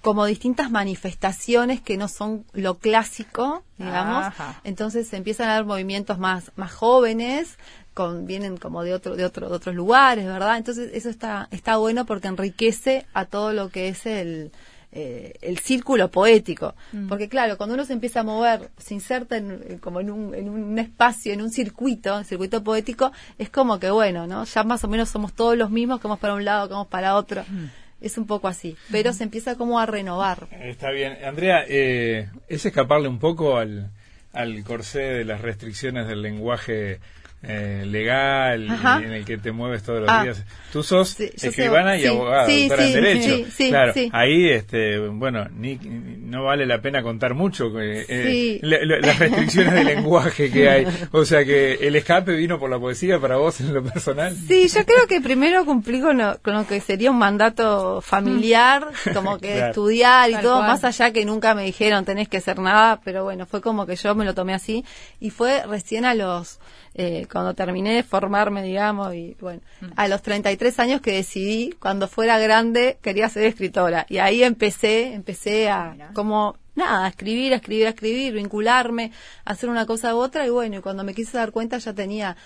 como 0.00 0.26
distintas 0.26 0.70
manifestaciones 0.70 1.80
que 1.80 1.96
no 1.96 2.08
son 2.08 2.44
lo 2.52 2.78
clásico, 2.78 3.62
digamos. 3.78 4.32
Entonces 4.64 5.12
empiezan 5.12 5.48
a 5.48 5.54
dar 5.54 5.64
movimientos 5.64 6.18
más, 6.18 6.52
más 6.56 6.72
jóvenes, 6.72 7.58
con, 7.94 8.26
vienen 8.26 8.56
como 8.58 8.84
de 8.84 8.94
otro, 8.94 9.16
de 9.16 9.24
otro, 9.24 9.48
de 9.48 9.56
otros 9.56 9.74
lugares, 9.74 10.24
¿verdad? 10.24 10.56
Entonces 10.56 10.90
eso 10.94 11.10
está, 11.10 11.48
está 11.50 11.76
bueno 11.78 12.06
porque 12.06 12.28
enriquece 12.28 13.06
a 13.12 13.24
todo 13.24 13.52
lo 13.52 13.70
que 13.70 13.88
es 13.88 14.06
el, 14.06 14.52
eh, 14.90 15.34
el 15.42 15.58
círculo 15.58 16.10
poético. 16.10 16.74
Mm. 16.92 17.08
Porque 17.08 17.28
claro, 17.28 17.56
cuando 17.56 17.74
uno 17.74 17.84
se 17.84 17.92
empieza 17.92 18.20
a 18.20 18.22
mover, 18.22 18.70
se 18.78 18.94
inserta 18.94 19.36
en, 19.36 19.78
como 19.78 20.00
en 20.00 20.10
un, 20.10 20.34
en 20.34 20.48
un 20.48 20.78
espacio, 20.78 21.32
en 21.32 21.42
un 21.42 21.50
circuito, 21.50 22.24
circuito 22.24 22.64
poético, 22.64 23.12
es 23.38 23.50
como 23.50 23.78
que 23.78 23.90
bueno, 23.90 24.26
¿no? 24.26 24.44
Ya 24.44 24.62
más 24.64 24.82
o 24.84 24.88
menos 24.88 25.10
somos 25.10 25.34
todos 25.34 25.56
los 25.56 25.70
mismos, 25.70 26.00
que 26.00 26.08
vamos 26.08 26.20
para 26.20 26.34
un 26.34 26.44
lado, 26.44 26.68
que 26.68 26.72
vamos 26.72 26.88
para 26.88 27.16
otro. 27.16 27.44
Mm. 27.48 27.66
Es 28.00 28.16
un 28.16 28.26
poco 28.26 28.46
así, 28.46 28.76
pero 28.92 29.12
se 29.12 29.24
empieza 29.24 29.56
como 29.56 29.80
a 29.80 29.84
renovar. 29.84 30.46
Está 30.52 30.90
bien. 30.92 31.18
Andrea, 31.24 31.64
eh, 31.66 32.30
es 32.46 32.64
escaparle 32.64 33.08
un 33.08 33.18
poco 33.18 33.58
al, 33.58 33.90
al 34.32 34.62
corsé 34.62 35.00
de 35.00 35.24
las 35.24 35.40
restricciones 35.40 36.06
del 36.06 36.22
lenguaje 36.22 37.00
eh, 37.40 37.84
legal 37.86 38.68
en 39.04 39.12
el 39.12 39.24
que 39.24 39.38
te 39.38 39.52
mueves 39.52 39.84
todos 39.84 40.00
los 40.00 40.10
ah. 40.10 40.24
días. 40.24 40.44
Tú 40.72 40.82
sos 40.82 41.18
escribana 41.20 41.96
y 41.96 42.04
abogada, 42.04 42.50
en 42.50 42.68
Derecho. 42.68 43.48
claro, 43.68 43.92
ahí, 44.12 44.50
este, 44.50 44.98
bueno, 44.98 45.46
ni, 45.56 45.76
no 45.76 46.44
vale 46.44 46.66
la 46.66 46.82
pena 46.82 47.02
contar 47.02 47.34
mucho 47.34 47.70
eh, 47.80 48.04
eh 48.08 48.58
las 48.62 49.18
restricciones 49.18 49.72
de 49.72 49.84
lenguaje 49.84 50.50
que 50.50 50.68
hay. 50.68 50.86
O 51.12 51.24
sea 51.24 51.44
que 51.44 51.74
el 51.74 51.94
escape 51.96 52.34
vino 52.34 52.58
por 52.58 52.70
la 52.70 52.78
poesía 52.78 53.20
para 53.20 53.36
vos 53.36 53.60
en 53.60 53.72
lo 53.72 53.84
personal. 53.84 54.36
Sí, 54.36 54.68
yo 54.68 54.84
creo 54.84 55.06
que 55.06 55.20
primero 55.20 55.64
cumplí 55.64 56.00
con 56.00 56.18
lo, 56.18 56.66
que 56.66 56.80
sería 56.80 57.10
un 57.10 57.18
mandato 57.18 58.00
familiar, 58.00 58.88
como 59.14 59.38
que 59.38 59.58
estudiar 59.68 60.30
y 60.30 60.36
todo, 60.36 60.60
más 60.62 60.82
allá 60.84 61.12
que 61.12 61.24
nunca 61.24 61.54
me 61.54 61.64
dijeron 61.64 62.04
tenés 62.04 62.28
que 62.28 62.38
hacer 62.38 62.58
nada, 62.58 63.00
pero 63.04 63.22
bueno, 63.22 63.46
fue 63.46 63.60
como 63.60 63.86
que 63.86 63.96
yo 63.96 64.14
me 64.14 64.24
lo 64.24 64.34
tomé 64.34 64.54
así 64.54 64.84
y 65.20 65.30
fue 65.30 65.64
recién 65.66 66.04
a 66.04 66.14
los 66.14 66.58
eh, 67.00 67.28
cuando 67.30 67.54
terminé 67.54 67.94
de 67.94 68.02
formarme, 68.02 68.60
digamos, 68.60 69.14
y 69.14 69.36
bueno, 69.40 69.60
mm. 69.80 69.86
a 69.94 70.08
los 70.08 70.20
33 70.20 70.80
años 70.80 71.00
que 71.00 71.12
decidí, 71.12 71.70
cuando 71.78 72.08
fuera 72.08 72.40
grande, 72.40 72.98
quería 73.00 73.28
ser 73.28 73.44
escritora. 73.44 74.04
Y 74.08 74.18
ahí 74.18 74.42
empecé, 74.42 75.14
empecé 75.14 75.70
a, 75.70 76.10
como 76.12 76.56
nada, 76.78 77.08
escribir, 77.08 77.52
escribir, 77.52 77.86
escribir, 77.88 78.32
vincularme, 78.32 79.12
hacer 79.44 79.68
una 79.68 79.84
cosa 79.84 80.14
u 80.14 80.18
otra 80.18 80.46
y 80.46 80.50
bueno, 80.50 80.78
y 80.78 80.80
cuando 80.80 81.04
me 81.04 81.12
quise 81.12 81.36
dar 81.36 81.52
cuenta 81.52 81.76
ya 81.78 81.92
tenía 81.92 82.36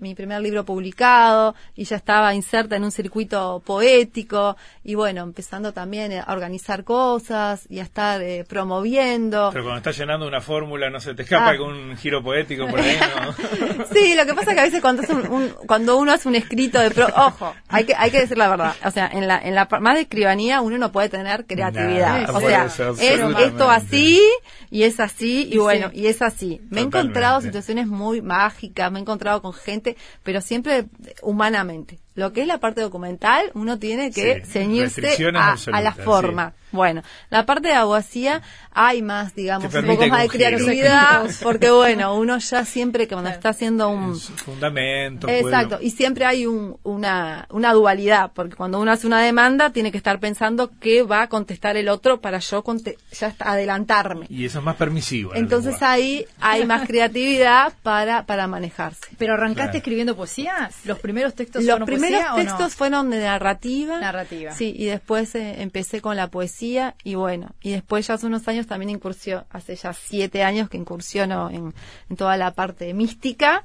mi, 0.00 0.14
primer 0.14 0.40
libro 0.40 0.64
publicado 0.64 1.54
y 1.76 1.84
ya 1.84 1.96
estaba 1.96 2.34
inserta 2.34 2.76
en 2.76 2.84
un 2.84 2.90
circuito 2.90 3.62
poético 3.64 4.56
y 4.82 4.94
bueno, 4.94 5.22
empezando 5.22 5.72
también 5.72 6.12
a 6.12 6.32
organizar 6.32 6.84
cosas 6.84 7.66
y 7.68 7.78
a 7.78 7.82
estar 7.82 8.20
eh, 8.22 8.44
promoviendo. 8.48 9.50
Pero 9.52 9.64
cuando 9.64 9.78
estás 9.78 9.96
llenando 9.98 10.26
una 10.26 10.40
fórmula, 10.40 10.90
no 10.90 10.98
se 10.98 11.14
te 11.14 11.22
escapa 11.22 11.46
ah. 11.46 11.50
algún 11.50 11.96
giro 11.96 12.22
poético 12.22 12.66
por 12.66 12.80
ahí, 12.80 12.96
¿no? 12.98 13.84
sí, 13.92 14.14
lo 14.14 14.26
que 14.26 14.34
pasa 14.34 14.50
es 14.50 14.54
que 14.54 14.60
a 14.60 14.64
veces 14.64 14.80
cuando, 14.80 15.02
cuando 15.66 15.98
uno 15.98 16.12
hace 16.12 16.28
un 16.28 16.34
escrito 16.34 16.80
de 16.80 16.90
pro, 16.90 17.06
ojo, 17.14 17.54
hay 17.68 17.84
que, 17.84 17.94
hay 17.94 18.10
que 18.10 18.20
decir 18.20 18.38
la 18.38 18.48
verdad, 18.48 18.74
o 18.84 18.90
sea, 18.90 19.08
en 19.12 19.28
la, 19.28 19.38
en 19.38 19.54
la 19.54 19.68
más 19.80 19.94
de 19.94 20.02
escribanía 20.02 20.60
uno 20.60 20.78
no 20.78 20.90
puede 20.92 21.08
tener 21.08 21.44
creatividad, 21.46 22.30
o 22.34 22.40
sea, 22.40 22.66
es 22.66 22.98
esto 22.98 23.70
así 23.82 24.20
y 24.70 24.84
es 24.84 25.00
así 25.00 25.48
y 25.50 25.58
bueno, 25.58 25.90
y 25.92 26.06
es 26.06 26.22
así. 26.22 26.60
Me 26.70 26.80
he 26.80 26.84
encontrado 26.84 27.40
situaciones 27.40 27.86
muy 27.86 28.22
mágicas, 28.22 28.90
me 28.90 28.98
he 28.98 29.02
encontrado 29.02 29.42
con 29.42 29.52
gente, 29.52 29.96
pero 30.22 30.40
siempre 30.40 30.86
humanamente. 31.22 31.98
Lo 32.14 32.32
que 32.32 32.42
es 32.42 32.46
la 32.46 32.58
parte 32.58 32.80
documental, 32.80 33.50
uno 33.54 33.78
tiene 33.78 34.10
que 34.10 34.44
ceñirse 34.44 35.16
a, 35.34 35.80
la 35.80 35.92
forma. 35.92 36.54
Bueno, 36.72 37.02
la 37.30 37.46
parte 37.46 37.68
de 37.68 37.74
abogacía 37.74 38.42
hay 38.72 39.02
más, 39.02 39.34
digamos, 39.34 39.72
un 39.72 39.86
poco 39.86 40.06
más 40.06 40.22
de 40.22 40.28
creatividad, 40.28 41.30
porque 41.42 41.70
bueno, 41.70 42.16
uno 42.16 42.38
ya 42.38 42.64
siempre 42.64 43.06
que 43.06 43.14
cuando 43.14 43.30
está 43.30 43.50
haciendo 43.50 43.90
un 43.90 44.18
fundamento, 44.18 45.28
exacto, 45.28 45.78
y 45.80 45.90
siempre 45.90 46.24
hay 46.24 46.46
un, 46.46 46.78
una, 46.82 47.46
una 47.50 47.72
dualidad, 47.74 48.32
porque 48.34 48.56
cuando 48.56 48.80
uno 48.80 48.90
hace 48.90 49.06
una 49.06 49.20
demanda 49.20 49.70
tiene 49.70 49.92
que 49.92 49.98
estar 49.98 50.18
pensando 50.18 50.70
qué 50.80 51.02
va 51.02 51.22
a 51.22 51.28
contestar 51.28 51.76
el 51.76 51.88
otro 51.88 52.20
para 52.20 52.38
yo 52.38 52.64
ya 53.12 53.34
adelantarme. 53.40 54.26
Y 54.28 54.46
eso 54.46 54.60
es 54.60 54.64
más 54.64 54.76
permisivo. 54.76 55.34
Entonces 55.34 55.82
ahí 55.82 56.24
hay 56.40 56.64
más 56.64 56.86
creatividad 56.86 57.72
para 57.82 58.24
para 58.24 58.46
manejarse. 58.46 59.00
Pero 59.18 59.34
arrancaste 59.34 59.78
escribiendo 59.78 60.16
poesía, 60.16 60.70
los 60.84 60.98
primeros 60.98 61.34
textos 61.34 61.64
los 61.64 61.80
primeros 61.82 62.36
textos 62.36 62.74
fueron 62.74 63.10
de 63.10 63.20
narrativa. 63.20 64.00
Narrativa. 64.00 64.52
Sí, 64.52 64.74
y 64.76 64.86
después 64.86 65.34
eh, 65.34 65.62
empecé 65.62 66.00
con 66.00 66.16
la 66.16 66.28
poesía 66.28 66.61
y 66.62 67.14
bueno, 67.16 67.54
y 67.60 67.72
después 67.72 68.06
ya 68.06 68.14
hace 68.14 68.26
unos 68.26 68.46
años 68.46 68.68
también 68.68 68.90
incursió, 68.90 69.46
hace 69.50 69.74
ya 69.74 69.92
siete 69.92 70.44
años 70.44 70.68
que 70.68 70.76
incursiono 70.76 71.50
en, 71.50 71.74
toda 72.16 72.36
la 72.36 72.52
parte 72.52 72.94
mística, 72.94 73.64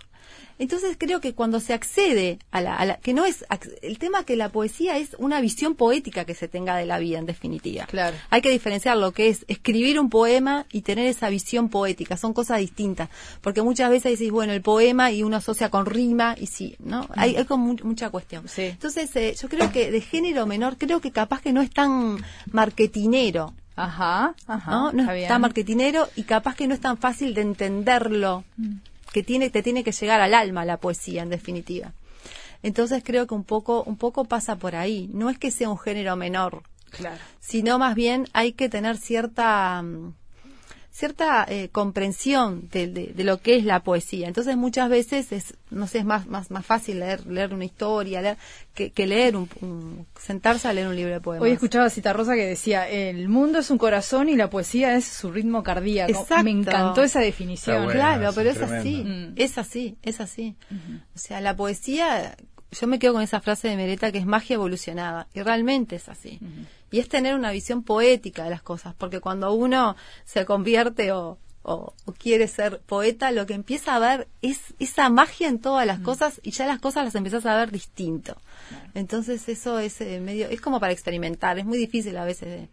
Entonces 0.61 0.97
creo 0.99 1.23
que 1.23 1.33
cuando 1.33 1.59
se 1.59 1.73
accede 1.73 2.39
a 2.51 2.61
la, 2.61 2.99
que 3.03 3.15
no 3.15 3.25
es 3.25 3.47
el 3.81 3.99
tema 3.99 4.25
que 4.25 4.37
la 4.37 4.51
poesía 4.51 4.99
es 4.99 5.17
una 5.19 5.41
visión 5.41 5.75
poética 5.75 6.27
que 6.27 6.35
se 6.35 6.49
tenga 6.49 6.77
de 6.77 6.85
la 6.85 6.99
vida 6.99 7.19
en 7.19 7.25
definitiva. 7.25 7.87
Claro. 7.87 8.15
Hay 8.29 8.43
que 8.43 8.51
diferenciar 8.51 8.99
lo 8.99 9.13
que 9.13 9.31
es 9.31 9.47
escribir 9.49 9.99
un 9.99 10.11
poema 10.11 10.67
y 10.71 10.83
tener 10.83 11.07
esa 11.07 11.31
visión 11.31 11.71
poética, 11.71 12.19
son 12.19 12.35
cosas 12.35 12.59
distintas, 12.59 13.09
porque 13.41 13.63
muchas 13.63 13.89
veces 13.89 14.19
decís, 14.19 14.31
bueno, 14.31 14.53
el 14.53 14.61
poema 14.61 15.11
y 15.11 15.23
uno 15.23 15.39
asocia 15.39 15.71
con 15.71 15.87
rima 15.87 16.35
y 16.39 16.47
sí, 16.47 16.77
¿no? 16.79 17.09
Hay, 17.17 17.37
hay 17.37 17.47
como 17.47 17.75
mucha 17.83 18.11
cuestión. 18.11 18.47
Sí. 18.47 18.65
Entonces, 18.65 19.17
eh, 19.17 19.35
yo 19.41 19.49
creo 19.49 19.73
que 19.73 19.91
de 19.91 20.03
género 20.03 20.45
menor, 20.45 20.77
creo 20.77 21.01
que 21.01 21.11
capaz 21.11 21.41
que 21.41 21.55
no 21.55 21.63
es 21.63 21.71
tan 21.71 22.23
marketinero. 22.53 23.55
Ajá, 23.77 24.35
ajá. 24.47 24.71
¿no? 24.71 24.93
no 24.93 25.11
es 25.11 25.27
tan 25.27 25.41
marketinero 25.41 26.07
y 26.17 26.25
capaz 26.25 26.55
que 26.55 26.69
no 26.69 26.75
es 26.75 26.81
tan 26.81 26.99
fácil 26.99 27.33
de 27.33 27.41
entenderlo. 27.41 28.45
Mm 28.59 28.90
que 29.13 29.23
tiene, 29.23 29.51
te 29.51 29.63
tiene 29.63 29.85
que 29.85 29.93
llegar 29.93 30.21
al 30.21 30.35
alma 30.35 30.65
la 30.65 30.79
poesía, 30.79 31.23
en 31.23 31.31
definitiva. 31.31 31.93
Entonces 32.63 33.03
creo 33.05 33.27
que 33.27 33.35
un 33.35 33.45
poco, 33.45 33.83
un 33.85 33.97
poco 33.97 34.25
pasa 34.25 34.57
por 34.57 34.77
ahí. 34.77 35.09
No 35.13 35.31
es 35.31 35.39
que 35.39 35.51
sea 35.51 35.71
un 35.71 35.79
género 35.79 36.17
menor, 36.17 36.63
claro. 36.91 37.21
sino 37.41 37.79
más 37.79 37.95
bien 37.95 38.27
hay 38.33 38.53
que 38.53 38.69
tener 38.69 38.97
cierta 38.99 39.83
mm, 39.83 40.15
cierta 40.93 41.47
eh, 41.49 41.69
comprensión 41.71 42.69
de, 42.71 42.89
de, 42.89 43.25
lo 43.25 43.41
que 43.41 43.57
es 43.57 43.65
la 43.65 43.83
poesía. 43.83 44.27
Entonces 44.27 44.57
muchas 44.57 44.89
veces 44.89 45.31
es, 45.33 45.55
no 45.71 45.87
sé, 45.87 45.99
es 45.99 46.05
más, 46.05 46.27
más, 46.27 46.51
más 46.51 46.67
fácil 46.67 47.01
leer, 47.01 47.27
leer 47.27 47.55
una 47.55 47.65
historia, 47.65 48.21
leer, 48.21 48.37
que, 48.75 48.91
que 48.91 49.07
leer 49.07 49.37
un, 49.37 50.07
sentarse 50.19 50.69
a 50.69 50.73
leer 50.73 50.89
un 50.89 50.97
libro 50.97 51.13
de 51.13 51.21
poemas. 51.21 51.45
Hoy 51.45 51.53
escuchaba 51.53 51.87
a 51.87 51.91
Cita 51.91 52.13
Rosa 52.13 52.35
que 52.35 52.45
decía, 52.45 52.89
el 52.89 53.29
mundo 53.29 53.61
es 53.61 53.71
un 53.71 53.79
corazón 53.79 54.29
y 54.29 54.37
la 54.37 54.51
poesía 54.51 54.97
es 54.97 55.05
su 55.05 55.31
ritmo 55.31 55.63
cardíaco. 55.63 56.11
Exacto. 56.11 56.45
Me 56.45 56.51
encantó 56.51 57.03
esa 57.03 57.21
definición. 57.21 57.89
claro, 57.89 58.33
pero 58.35 58.51
es 58.51 58.61
así, 58.61 59.05
mm. 59.05 59.33
es 59.37 59.59
así, 59.59 59.97
es 60.03 60.21
así. 60.21 60.57
O 61.15 61.19
sea, 61.19 61.41
la 61.41 61.55
poesía, 61.55 62.37
yo 62.73 62.87
me 62.89 62.99
quedo 62.99 63.13
con 63.13 63.23
esa 63.23 63.41
frase 63.41 63.69
de 63.69 63.77
Mereta 63.77 64.11
que 64.11 64.19
es 64.19 64.27
magia 64.27 64.55
evolucionada, 64.55 65.29
y 65.35 65.41
realmente 65.43 65.97
es 65.97 66.09
así 66.09 66.41
y 66.91 66.99
es 66.99 67.09
tener 67.09 67.35
una 67.35 67.51
visión 67.51 67.83
poética 67.83 68.45
de 68.45 68.51
las 68.51 68.63
cosas, 68.63 68.95
porque 68.97 69.21
cuando 69.21 69.53
uno 69.53 69.97
se 70.25 70.45
convierte 70.45 71.13
o, 71.13 71.39
o, 71.63 71.95
quiere 72.19 72.49
ser 72.49 72.81
poeta, 72.81 73.31
lo 73.33 73.47
que 73.47 73.55
empieza 73.55 73.95
a 73.95 73.99
ver 73.99 74.29
es 74.43 74.75
esa 74.79 75.09
magia 75.11 75.49
en 75.49 75.61
todas 75.61 75.87
las 75.87 76.01
mm. 76.01 76.03
cosas 76.03 76.41
y 76.43 76.51
ya 76.53 76.67
las 76.67 76.81
cosas 76.81 77.05
las 77.05 77.15
empiezas 77.15 77.47
a 77.47 77.57
ver 77.57 77.71
distinto. 77.71 78.37
Entonces 78.95 79.49
eso 79.49 79.79
es 79.79 80.01
eh, 80.01 80.21
medio, 80.21 80.49
es 80.49 80.61
como 80.61 80.81
para 80.81 80.93
experimentar, 80.93 81.59
es 81.59 81.65
muy 81.65 81.79
difícil 81.79 82.17
a 82.17 82.25
veces 82.25 82.69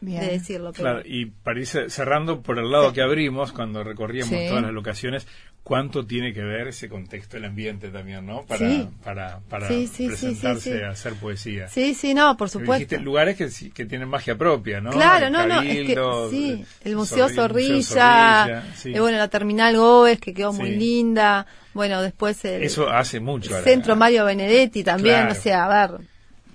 de, 0.00 0.20
decirlo. 0.26 0.72
Claro, 0.72 1.02
y 1.04 1.26
para 1.26 1.60
ir 1.60 1.66
cerrando 1.66 2.40
por 2.42 2.58
el 2.58 2.70
lado 2.70 2.92
que 2.92 3.02
abrimos, 3.02 3.52
cuando 3.52 3.84
recorríamos 3.84 4.48
todas 4.48 4.62
las 4.62 4.72
locaciones, 4.72 5.26
cuánto 5.62 6.04
tiene 6.04 6.32
que 6.32 6.42
ver 6.42 6.68
ese 6.68 6.88
contexto 6.88 7.36
del 7.36 7.46
ambiente 7.46 7.88
también, 7.88 8.26
¿no? 8.26 8.42
Para, 8.42 8.88
para, 9.04 9.40
para 9.48 9.68
presentarse 9.68 10.84
a 10.84 10.90
hacer 10.90 11.14
poesía. 11.14 11.68
Sí, 11.68 11.94
sí, 11.94 12.14
no, 12.14 12.36
por 12.36 12.48
supuesto. 12.48 12.74
Dijiste 12.74 12.98
lugares 13.00 13.36
que, 13.36 13.48
que 13.70 13.84
tienen 13.84 14.08
magia 14.08 14.36
propia, 14.36 14.80
¿no? 14.80 14.90
Claro, 14.90 15.30
no, 15.30 15.46
no, 15.46 15.60
es 15.62 15.86
que, 15.86 15.98
sí, 16.30 16.64
el 16.84 16.96
Museo 16.96 17.28
Zorrilla, 17.28 18.64
eh, 18.84 19.00
bueno, 19.00 19.18
la 19.18 19.28
Terminal 19.28 19.76
Gómez, 19.76 20.18
que 20.18 20.34
quedó 20.34 20.52
muy 20.52 20.70
linda, 20.70 21.46
bueno, 21.72 22.02
después 22.02 22.44
el... 22.44 22.62
Eso 22.62 22.88
hace 22.88 23.20
mucho. 23.20 23.56
El 23.56 23.64
Centro 23.64 23.96
Mario 23.96 24.24
Benedetti 24.24 24.82
también, 24.82 25.28
o 25.28 25.34
sea, 25.34 25.66
a 25.66 25.88
ver... 25.88 26.00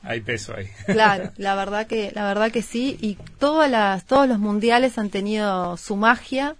Hay 0.03 0.21
peso 0.21 0.53
ahí. 0.55 0.67
Claro, 0.85 1.31
la 1.37 1.55
verdad 1.55 1.87
que, 1.87 2.11
la 2.13 2.25
verdad 2.25 2.51
que 2.51 2.61
sí, 2.61 2.97
y 3.01 3.17
todas 3.39 3.71
las, 3.71 4.05
todos 4.05 4.27
los 4.27 4.37
mundiales 4.37 4.97
han 4.99 5.09
tenido 5.09 5.77
su 5.77 5.95
magia, 5.95 6.55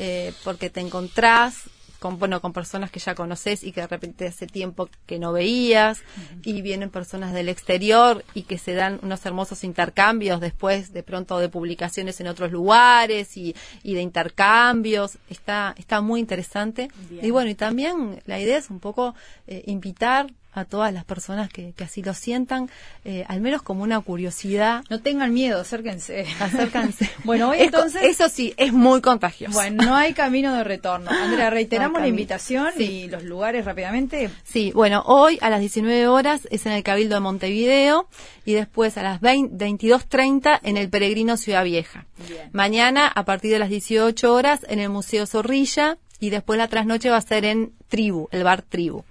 eh, 0.00 0.32
porque 0.42 0.70
te 0.70 0.80
encontrás 0.80 1.70
con, 2.00 2.18
bueno, 2.18 2.40
con 2.40 2.52
personas 2.52 2.90
que 2.90 2.98
ya 2.98 3.14
conoces 3.14 3.62
y 3.62 3.72
que 3.72 3.82
de 3.82 3.86
repente 3.86 4.26
hace 4.26 4.46
tiempo 4.46 4.88
que 5.06 5.18
no 5.18 5.32
veías, 5.32 6.00
y 6.42 6.62
vienen 6.62 6.88
personas 6.88 7.34
del 7.34 7.50
exterior 7.50 8.24
y 8.34 8.44
que 8.44 8.56
se 8.56 8.72
dan 8.72 8.98
unos 9.02 9.24
hermosos 9.26 9.62
intercambios 9.62 10.40
después 10.40 10.92
de 10.94 11.02
pronto 11.02 11.38
de 11.38 11.50
publicaciones 11.50 12.18
en 12.20 12.26
otros 12.28 12.50
lugares 12.50 13.36
y, 13.36 13.54
y 13.82 13.94
de 13.94 14.00
intercambios. 14.00 15.18
Está, 15.28 15.74
está 15.76 16.00
muy 16.00 16.20
interesante. 16.20 16.88
Y 17.22 17.30
bueno, 17.30 17.50
y 17.50 17.54
también 17.54 18.22
la 18.24 18.40
idea 18.40 18.56
es 18.56 18.70
un 18.70 18.80
poco 18.80 19.14
eh, 19.46 19.62
invitar 19.66 20.32
a 20.52 20.64
todas 20.64 20.92
las 20.92 21.04
personas 21.04 21.48
que, 21.48 21.72
que 21.72 21.84
así 21.84 22.02
lo 22.02 22.14
sientan, 22.14 22.70
eh, 23.04 23.24
al 23.28 23.40
menos 23.40 23.62
como 23.62 23.82
una 23.82 24.00
curiosidad. 24.00 24.84
No 24.90 25.00
tengan 25.00 25.32
miedo, 25.32 25.60
acérquense. 25.60 26.26
Acérquense. 26.40 27.10
bueno, 27.24 27.50
hoy 27.50 27.58
entonces... 27.60 28.02
Eso 28.02 28.28
sí, 28.28 28.54
es 28.56 28.72
muy 28.72 29.00
contagioso. 29.00 29.54
Bueno, 29.54 29.84
no 29.84 29.94
hay 29.94 30.12
camino 30.12 30.54
de 30.54 30.64
retorno. 30.64 31.10
Andrea, 31.24 31.50
reiteramos 31.50 32.00
la 32.00 32.08
invitación 32.08 32.72
y 32.78 33.08
los 33.08 33.22
lugares 33.22 33.64
rápidamente. 33.64 34.30
Sí, 34.44 34.72
bueno, 34.74 35.02
hoy 35.06 35.38
a 35.40 35.50
las 35.50 35.60
19 35.60 36.08
horas 36.08 36.48
es 36.50 36.66
en 36.66 36.72
el 36.72 36.82
Cabildo 36.82 37.14
de 37.14 37.20
Montevideo 37.20 38.08
y 38.44 38.54
después 38.54 38.96
a 38.98 39.02
las 39.02 39.20
22.30 39.20 40.60
en 40.62 40.76
el 40.76 40.90
Peregrino 40.90 41.36
Ciudad 41.36 41.64
Vieja. 41.64 42.06
Mañana 42.52 43.06
a 43.06 43.24
partir 43.24 43.52
de 43.52 43.58
las 43.58 43.70
18 43.70 44.32
horas 44.32 44.60
en 44.68 44.78
el 44.78 44.88
Museo 44.88 45.26
Zorrilla 45.26 45.98
y 46.18 46.30
después 46.30 46.58
la 46.58 46.68
trasnoche 46.68 47.10
va 47.10 47.16
a 47.16 47.22
ser 47.22 47.44
en 47.44 47.72
Tribu, 47.88 48.28
el 48.30 48.44
bar 48.44 48.62
Tribu. 48.62 49.04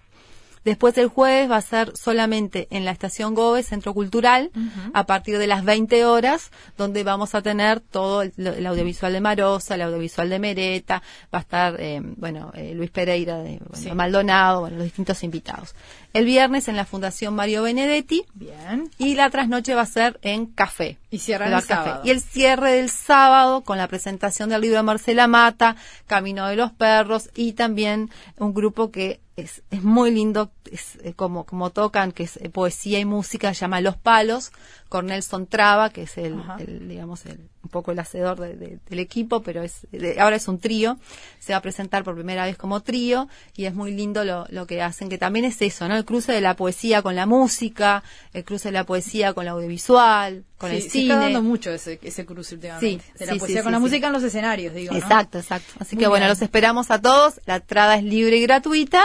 Después 0.70 0.96
el 1.00 1.08
jueves 1.08 1.50
va 1.50 1.58
a 1.58 1.62
ser 1.62 1.98
solamente 1.98 2.68
en 2.70 2.86
la 2.86 2.92
estación 2.92 3.34
Gobe, 3.34 3.64
Centro 3.64 3.92
Cultural, 3.96 4.52
a 4.94 5.08
partir 5.08 5.40
de 5.40 5.48
las 5.48 5.66
20 5.66 6.06
horas, 6.06 6.52
donde 6.78 7.04
vamos 7.04 7.34
a 7.34 7.42
tener 7.42 7.80
todo 7.80 8.22
el, 8.22 8.68
audiovisual 8.68 9.12
de 9.12 9.20
Marosa, 9.20 9.74
el 9.74 9.82
audiovisual 9.82 10.30
de 10.30 10.38
Mereta, 10.38 11.02
va 11.34 11.40
a 11.40 11.42
estar, 11.42 11.76
eh, 11.80 12.00
bueno, 12.04 12.52
eh, 12.54 12.76
Luis 12.76 12.92
Pereira 12.92 13.40
de 13.40 13.60
Maldonado, 13.96 14.60
bueno, 14.60 14.76
los 14.78 14.86
distintos 14.86 15.24
invitados. 15.24 15.74
El 16.14 16.26
viernes 16.26 16.68
en 16.68 16.76
la 16.76 16.86
Fundación 16.86 17.36
Mario 17.36 17.64
Benedetti. 17.64 18.26
Bien. 18.34 18.90
Y 18.98 19.16
la 19.16 19.30
trasnoche 19.30 19.76
va 19.76 19.82
a 19.82 19.86
ser 19.86 20.20
en 20.24 20.48
Café. 20.48 20.98
Y 21.12 21.20
cierra 21.20 21.48
el, 21.48 21.62
sábado. 21.62 22.02
Y 22.04 22.10
el 22.10 22.22
cierre 22.22 22.74
del 22.74 22.90
sábado 22.90 23.62
con 23.64 23.78
la 23.78 23.88
presentación 23.88 24.50
del 24.50 24.62
libro 24.62 24.78
de 24.78 24.84
Marcela 24.84 25.28
Mata, 25.28 25.76
Camino 26.08 26.48
de 26.48 26.56
los 26.56 26.72
Perros 26.72 27.30
y 27.36 27.54
también 27.54 28.10
un 28.38 28.54
grupo 28.54 28.92
que 28.92 29.20
es, 29.36 29.64
es 29.72 29.84
muy 29.84 30.12
lindo, 30.12 30.52
es, 30.72 30.98
eh, 31.04 31.14
como, 31.14 31.46
como 31.46 31.70
tocan, 31.70 32.12
que 32.12 32.24
es 32.24 32.38
eh, 32.38 32.50
poesía 32.50 33.00
y 33.00 33.06
música, 33.06 33.54
se 33.54 33.62
llama 33.62 33.82
Los 33.82 33.98
Palos, 33.98 34.52
con 34.90 35.08
Nelson 35.08 35.48
Traba, 35.48 35.90
que 35.92 36.04
es 36.04 36.18
el, 36.18 36.42
digamos, 36.88 37.26
el, 37.26 37.40
un 37.62 37.70
poco 37.70 37.92
el 37.92 38.00
hacedor 38.00 38.40
del 38.40 39.00
equipo, 39.00 39.42
pero 39.42 39.64
es 39.64 39.86
ahora 40.18 40.38
es 40.38 40.48
un 40.48 40.60
trío, 40.60 40.98
se 41.40 41.52
va 41.52 41.58
a 41.58 41.62
presentar 41.62 42.04
por 42.04 42.16
primera 42.16 42.46
vez 42.46 42.58
como 42.58 42.82
trío 42.82 43.28
y 43.56 43.66
es 43.66 43.74
muy 43.74 43.94
lindo 43.94 44.24
lo, 44.24 44.46
lo 44.50 44.66
que 44.66 44.82
hacen, 44.82 45.10
que 45.10 45.18
también 45.18 45.46
es 45.46 45.62
eso, 45.62 45.88
¿no? 45.88 45.98
El 45.98 46.06
cruce 46.06 46.32
de 46.32 46.42
la 46.42 46.56
poesía 46.56 47.02
con 47.02 47.16
la 47.16 47.26
música, 47.26 48.04
el 48.34 48.46
cruce 48.46 48.70
de 48.70 48.74
la 48.74 48.86
poesía 48.86 49.34
con 49.34 49.46
la 49.46 49.52
audiovisual, 49.52 50.46
con 50.58 50.72
el 50.72 50.82
cine. 50.82 50.92
Se 50.92 51.00
está 51.02 51.20
dando 51.20 51.42
mucho 51.42 51.72
ese, 51.72 52.00
ese 52.02 52.26
cruce 52.26 52.56
últimamente. 52.56 53.04
Sí, 53.04 53.20
de 53.20 53.26
la 53.26 53.36
poesía 53.36 53.64
con 53.64 53.72
la 53.72 53.80
música 53.80 54.08
en 54.08 54.14
los 54.14 54.24
escenarios, 54.24 54.74
digo. 54.74 54.96
Exacto, 54.96 55.40
exacto. 55.40 55.74
Así 55.80 55.98
que 55.98 56.08
bueno, 56.08 56.28
los 56.28 56.42
esperamos 56.42 56.92
a 56.92 57.02
todos. 57.02 57.42
La 57.46 57.58
entrada 57.58 57.98
es 57.98 58.04
libre 58.04 58.38
y 58.38 58.42
gratuita. 58.42 59.04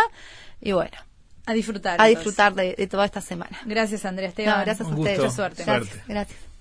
Y 0.61 0.73
bueno. 0.73 0.97
A 1.47 1.53
disfrutar. 1.53 2.01
A 2.01 2.07
disfrutar 2.07 2.55
de, 2.55 2.87
toda 2.87 3.05
esta 3.05 3.21
semana. 3.21 3.61
Gracias, 3.67 4.05
Andrea 4.05 4.29
Esteban. 4.29 4.65
gracias 4.65 4.89
a 4.89 4.95
ustedes. 4.95 5.19
Mucha 5.19 5.31
suerte. 5.31 5.65
Gracias. 5.65 6.07
gracias. 6.07 6.54